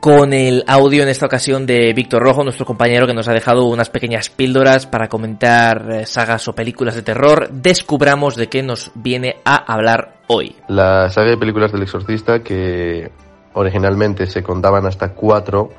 con 0.00 0.32
el 0.32 0.64
audio 0.66 1.02
en 1.02 1.10
esta 1.10 1.26
ocasión 1.26 1.66
de 1.66 1.92
Víctor 1.92 2.22
Rojo, 2.22 2.42
nuestro 2.42 2.64
compañero 2.64 3.06
que 3.06 3.12
nos 3.12 3.28
ha 3.28 3.34
dejado 3.34 3.66
unas 3.66 3.90
pequeñas 3.90 4.30
píldoras 4.30 4.86
para 4.86 5.08
comentar 5.08 5.90
eh, 5.92 6.06
sagas 6.06 6.48
o 6.48 6.54
películas 6.54 6.94
de 6.94 7.02
terror. 7.02 7.50
Descubramos 7.50 8.34
de 8.34 8.48
qué 8.48 8.62
nos 8.62 8.90
viene 8.94 9.36
a 9.44 9.56
hablar 9.56 10.14
hoy. 10.26 10.56
La 10.68 11.10
saga 11.10 11.30
de 11.30 11.36
películas 11.36 11.70
del 11.70 11.82
exorcista 11.82 12.42
que 12.42 13.10
originalmente 13.52 14.26
se 14.26 14.42
contaban 14.42 14.86
hasta 14.86 15.12
cuatro, 15.12 15.70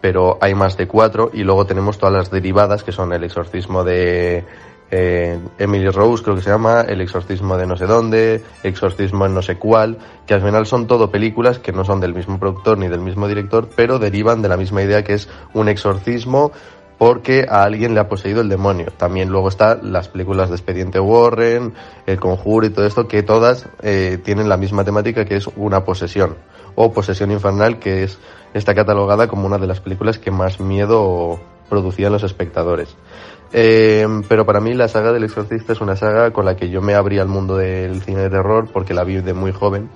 pero 0.00 0.38
hay 0.40 0.54
más 0.54 0.76
de 0.76 0.88
cuatro 0.88 1.30
y 1.32 1.44
luego 1.44 1.64
tenemos 1.64 1.98
todas 1.98 2.14
las 2.14 2.30
derivadas 2.32 2.82
que 2.82 2.90
son 2.90 3.12
el 3.12 3.22
exorcismo 3.22 3.84
de 3.84 4.44
eh, 4.90 5.38
Emily 5.58 5.88
Rose 5.90 6.22
creo 6.22 6.36
que 6.36 6.42
se 6.42 6.50
llama, 6.50 6.82
El 6.82 7.00
exorcismo 7.00 7.56
de 7.56 7.66
no 7.66 7.76
sé 7.76 7.86
dónde, 7.86 8.42
Exorcismo 8.62 9.26
en 9.26 9.34
no 9.34 9.42
sé 9.42 9.56
cuál, 9.56 9.98
que 10.26 10.34
al 10.34 10.42
final 10.42 10.66
son 10.66 10.86
todo 10.86 11.10
películas 11.10 11.58
que 11.58 11.72
no 11.72 11.84
son 11.84 12.00
del 12.00 12.14
mismo 12.14 12.38
productor 12.38 12.78
ni 12.78 12.88
del 12.88 13.00
mismo 13.00 13.28
director, 13.28 13.68
pero 13.74 13.98
derivan 13.98 14.42
de 14.42 14.48
la 14.48 14.56
misma 14.56 14.82
idea 14.82 15.04
que 15.04 15.14
es 15.14 15.28
un 15.52 15.68
exorcismo 15.68 16.52
porque 16.96 17.46
a 17.48 17.62
alguien 17.62 17.94
le 17.94 18.00
ha 18.00 18.08
poseído 18.08 18.40
el 18.40 18.48
demonio. 18.48 18.88
También 18.96 19.28
luego 19.28 19.48
están 19.48 19.92
las 19.92 20.08
películas 20.08 20.48
de 20.48 20.56
Expediente 20.56 20.98
Warren, 20.98 21.74
El 22.06 22.18
Conjuro 22.18 22.66
y 22.66 22.70
todo 22.70 22.86
esto, 22.86 23.06
que 23.06 23.22
todas 23.22 23.68
eh, 23.82 24.18
tienen 24.24 24.48
la 24.48 24.56
misma 24.56 24.84
temática 24.84 25.24
que 25.24 25.36
es 25.36 25.46
una 25.56 25.84
posesión 25.84 26.36
o 26.74 26.92
Posesión 26.92 27.30
Infernal, 27.30 27.78
que 27.78 28.04
es 28.04 28.18
está 28.54 28.74
catalogada 28.74 29.28
como 29.28 29.46
una 29.46 29.58
de 29.58 29.66
las 29.66 29.80
películas 29.80 30.18
que 30.18 30.30
más 30.30 30.60
miedo 30.60 31.38
producían 31.68 32.12
los 32.12 32.22
espectadores. 32.22 32.96
Eh, 33.52 34.06
pero 34.28 34.44
para 34.44 34.60
mí 34.60 34.74
la 34.74 34.88
saga 34.88 35.12
del 35.12 35.24
exorcista 35.24 35.72
es 35.72 35.80
una 35.80 35.96
saga 35.96 36.32
con 36.32 36.44
la 36.44 36.56
que 36.56 36.68
yo 36.68 36.82
me 36.82 36.94
abrí 36.94 37.18
al 37.18 37.28
mundo 37.28 37.56
del 37.56 38.02
cine 38.02 38.22
de 38.22 38.30
terror 38.30 38.68
porque 38.72 38.94
la 38.94 39.04
vi 39.04 39.16
de 39.20 39.34
muy 39.34 39.52
joven. 39.52 39.88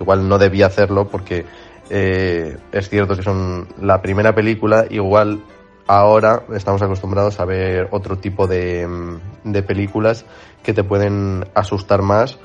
Igual 0.00 0.28
no 0.28 0.38
debía 0.38 0.66
hacerlo 0.66 1.08
porque 1.08 1.46
eh, 1.88 2.56
es 2.72 2.88
cierto 2.88 3.16
que 3.16 3.22
son 3.22 3.68
la 3.80 4.02
primera 4.02 4.34
película, 4.34 4.86
igual 4.88 5.42
ahora 5.86 6.44
estamos 6.54 6.82
acostumbrados 6.82 7.40
a 7.40 7.44
ver 7.44 7.88
otro 7.90 8.18
tipo 8.18 8.46
de, 8.46 8.86
de 9.44 9.62
películas 9.62 10.24
que 10.62 10.72
te 10.72 10.84
pueden 10.84 11.46
asustar 11.54 12.02
más 12.02 12.38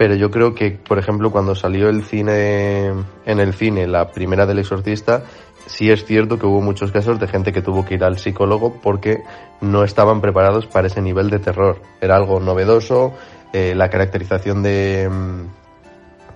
pero 0.00 0.14
yo 0.14 0.30
creo 0.30 0.54
que, 0.54 0.70
por 0.70 0.98
ejemplo, 0.98 1.30
cuando 1.30 1.54
salió 1.54 1.90
el 1.90 2.04
cine 2.04 2.86
en 3.26 3.38
el 3.38 3.52
cine, 3.52 3.86
la 3.86 4.12
primera 4.12 4.46
del 4.46 4.60
exorcista, 4.60 5.24
sí 5.66 5.90
es 5.90 6.04
cierto 6.04 6.38
que 6.38 6.46
hubo 6.46 6.60
muchos 6.60 6.92
casos 6.92 7.18
de 7.18 7.28
gente 7.28 7.52
que 7.52 7.62
tuvo 7.62 7.84
que 7.84 7.94
ir 7.94 8.04
al 8.04 8.18
psicólogo 8.18 8.80
porque 8.82 9.22
no 9.60 9.84
estaban 9.84 10.20
preparados 10.20 10.66
para 10.66 10.86
ese 10.86 11.02
nivel 11.02 11.30
de 11.30 11.38
terror. 11.38 11.80
Era 12.00 12.16
algo 12.16 12.40
novedoso, 12.40 13.14
eh, 13.52 13.74
la 13.74 13.88
caracterización 13.88 14.62
de, 14.62 15.08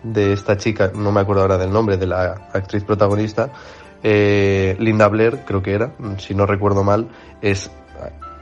de 0.03 0.33
esta 0.33 0.57
chica, 0.57 0.93
no 0.95 1.13
me 1.13 1.21
acuerdo 1.21 1.43
ahora 1.43 1.59
del 1.59 1.73
nombre, 1.73 1.97
de 1.97 2.07
la 2.07 2.49
actriz 2.53 2.85
protagonista, 2.85 3.51
eh, 4.03 4.77
Linda 4.79 5.09
Blair, 5.09 5.41
creo 5.47 5.63
que 5.63 5.73
era, 5.73 5.93
si 6.19 6.35
no 6.35 6.45
recuerdo 6.45 6.85
mal, 6.85 7.09
es 7.41 7.71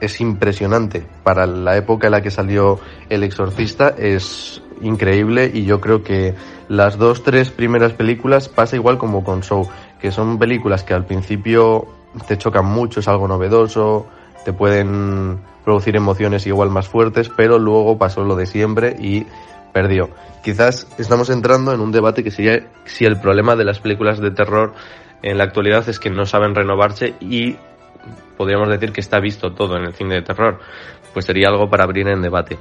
es 0.02 0.20
impresionante. 0.20 1.06
Para 1.22 1.46
la 1.46 1.76
época 1.76 2.08
en 2.08 2.10
la 2.10 2.20
que 2.22 2.32
salió 2.32 2.80
El 3.08 3.22
Exorcista 3.22 3.94
es 3.96 4.60
increíble 4.80 5.48
y 5.54 5.64
yo 5.64 5.80
creo 5.80 6.02
que 6.02 6.34
las 6.68 6.98
dos, 6.98 7.22
tres 7.22 7.50
primeras 7.50 7.92
películas 7.92 8.48
pasa 8.48 8.74
igual 8.74 8.98
como 8.98 9.22
con 9.22 9.42
Show, 9.42 9.68
que 10.02 10.10
son 10.10 10.36
películas 10.36 10.82
que 10.82 10.94
al 10.94 11.06
principio 11.06 11.86
te 12.26 12.36
chocan 12.36 12.66
mucho, 12.66 12.98
es 12.98 13.06
algo 13.06 13.28
novedoso, 13.28 14.08
te 14.44 14.52
pueden 14.52 15.38
producir 15.64 15.94
emociones 15.94 16.44
igual 16.48 16.70
más 16.70 16.88
fuertes, 16.88 17.30
pero 17.34 17.56
luego 17.60 17.96
pasó 17.96 18.24
lo 18.24 18.34
de 18.34 18.46
siempre 18.46 18.96
y 18.98 19.24
perdió. 19.72 20.10
Quizás 20.42 20.88
estamos 20.98 21.30
entrando 21.30 21.72
en 21.72 21.80
un 21.80 21.92
debate 21.92 22.24
que 22.24 22.32
sería 22.32 22.66
si 22.84 23.04
el 23.04 23.20
problema 23.20 23.54
de 23.54 23.64
las 23.64 23.78
películas 23.78 24.18
de 24.18 24.32
terror 24.32 24.74
en 25.22 25.38
la 25.38 25.44
actualidad 25.44 25.88
es 25.88 26.00
que 26.00 26.10
no 26.10 26.26
saben 26.26 26.56
renovarse 26.56 27.14
y 27.20 27.56
podríamos 28.36 28.68
decir 28.68 28.90
que 28.90 29.00
está 29.00 29.20
visto 29.20 29.52
todo 29.52 29.76
en 29.76 29.84
el 29.84 29.94
cine 29.94 30.16
de 30.16 30.22
terror. 30.22 30.58
Pues 31.14 31.26
sería 31.26 31.48
algo 31.48 31.70
para 31.70 31.84
abrir 31.84 32.08
en 32.08 32.22
debate. 32.22 32.58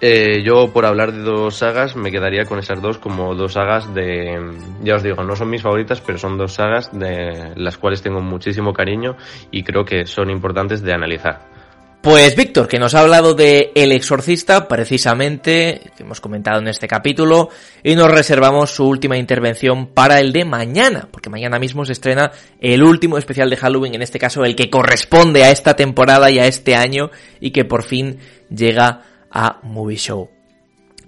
Eh, 0.00 0.42
yo, 0.44 0.72
por 0.72 0.84
hablar 0.84 1.12
de 1.12 1.22
dos 1.22 1.56
sagas, 1.56 1.96
me 1.96 2.10
quedaría 2.10 2.44
con 2.44 2.58
esas 2.58 2.82
dos 2.82 2.98
como 2.98 3.34
dos 3.34 3.54
sagas 3.54 3.94
de. 3.94 4.38
Ya 4.82 4.96
os 4.96 5.02
digo, 5.02 5.22
no 5.24 5.36
son 5.36 5.48
mis 5.48 5.62
favoritas, 5.62 6.02
pero 6.02 6.18
son 6.18 6.36
dos 6.36 6.52
sagas 6.52 6.90
de 6.92 7.52
las 7.56 7.78
cuales 7.78 8.02
tengo 8.02 8.20
muchísimo 8.20 8.74
cariño 8.74 9.16
y 9.50 9.62
creo 9.62 9.84
que 9.84 10.06
son 10.06 10.30
importantes 10.30 10.82
de 10.82 10.92
analizar. 10.92 11.56
Pues 12.02 12.36
Víctor, 12.36 12.68
que 12.68 12.78
nos 12.78 12.94
ha 12.94 13.00
hablado 13.00 13.34
de 13.34 13.72
El 13.74 13.90
Exorcista, 13.90 14.68
precisamente, 14.68 15.90
que 15.96 16.04
hemos 16.04 16.20
comentado 16.20 16.60
en 16.60 16.68
este 16.68 16.86
capítulo, 16.86 17.48
y 17.82 17.96
nos 17.96 18.08
reservamos 18.08 18.70
su 18.70 18.86
última 18.86 19.16
intervención 19.16 19.88
para 19.88 20.20
el 20.20 20.32
de 20.32 20.44
mañana, 20.44 21.08
porque 21.10 21.30
mañana 21.30 21.58
mismo 21.58 21.84
se 21.84 21.94
estrena 21.94 22.30
el 22.60 22.84
último 22.84 23.18
especial 23.18 23.50
de 23.50 23.56
Halloween, 23.56 23.96
en 23.96 24.02
este 24.02 24.20
caso 24.20 24.44
el 24.44 24.54
que 24.54 24.70
corresponde 24.70 25.42
a 25.42 25.50
esta 25.50 25.74
temporada 25.74 26.30
y 26.30 26.38
a 26.38 26.46
este 26.46 26.76
año, 26.76 27.10
y 27.40 27.50
que 27.50 27.64
por 27.64 27.82
fin 27.82 28.20
llega 28.54 29.02
a 29.30 29.60
Movie 29.62 29.96
Show. 29.96 30.30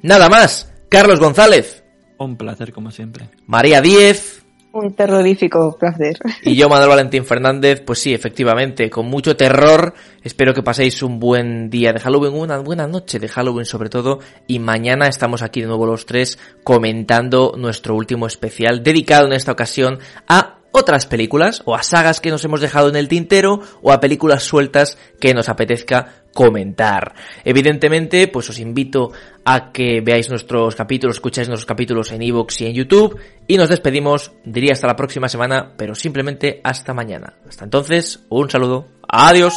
Nada 0.02 0.28
más, 0.28 0.72
Carlos 0.88 1.20
González. 1.20 1.84
Un 2.18 2.36
placer 2.36 2.72
como 2.72 2.90
siempre. 2.90 3.28
María 3.46 3.80
Díez. 3.80 4.42
Un 4.70 4.94
terrorífico 4.94 5.76
placer. 5.78 6.18
Y 6.42 6.54
yo, 6.54 6.68
Manuel 6.68 6.90
Valentín 6.90 7.24
Fernández, 7.24 7.82
pues 7.84 8.00
sí, 8.00 8.12
efectivamente, 8.12 8.90
con 8.90 9.06
mucho 9.06 9.36
terror. 9.36 9.94
Espero 10.22 10.52
que 10.52 10.62
paséis 10.62 11.02
un 11.02 11.18
buen 11.18 11.70
día 11.70 11.92
de 11.92 12.00
Halloween, 12.00 12.34
una 12.34 12.58
buena 12.58 12.86
noche 12.86 13.18
de 13.18 13.28
Halloween 13.28 13.64
sobre 13.64 13.88
todo. 13.88 14.20
Y 14.46 14.58
mañana 14.58 15.08
estamos 15.08 15.42
aquí 15.42 15.62
de 15.62 15.68
nuevo 15.68 15.86
los 15.86 16.06
tres 16.06 16.38
comentando 16.64 17.54
nuestro 17.56 17.96
último 17.96 18.26
especial 18.26 18.82
dedicado 18.82 19.26
en 19.26 19.32
esta 19.32 19.52
ocasión 19.52 19.98
a 20.28 20.57
otras 20.72 21.06
películas 21.06 21.62
o 21.64 21.74
a 21.74 21.82
sagas 21.82 22.20
que 22.20 22.30
nos 22.30 22.44
hemos 22.44 22.60
dejado 22.60 22.88
en 22.88 22.96
el 22.96 23.08
tintero 23.08 23.60
o 23.82 23.92
a 23.92 24.00
películas 24.00 24.42
sueltas 24.42 24.98
que 25.20 25.34
nos 25.34 25.48
apetezca 25.48 26.24
comentar. 26.34 27.14
Evidentemente, 27.44 28.28
pues 28.28 28.48
os 28.50 28.58
invito 28.58 29.10
a 29.44 29.72
que 29.72 30.00
veáis 30.00 30.28
nuestros 30.28 30.76
capítulos, 30.76 31.16
escucháis 31.16 31.48
nuestros 31.48 31.66
capítulos 31.66 32.12
en 32.12 32.22
iVoox 32.22 32.60
y 32.60 32.66
en 32.66 32.74
YouTube 32.74 33.18
y 33.46 33.56
nos 33.56 33.68
despedimos, 33.68 34.32
diría 34.44 34.72
hasta 34.72 34.86
la 34.86 34.96
próxima 34.96 35.28
semana, 35.28 35.72
pero 35.76 35.94
simplemente 35.94 36.60
hasta 36.62 36.94
mañana. 36.94 37.34
Hasta 37.48 37.64
entonces, 37.64 38.20
un 38.28 38.50
saludo. 38.50 38.86
Adiós. 39.08 39.54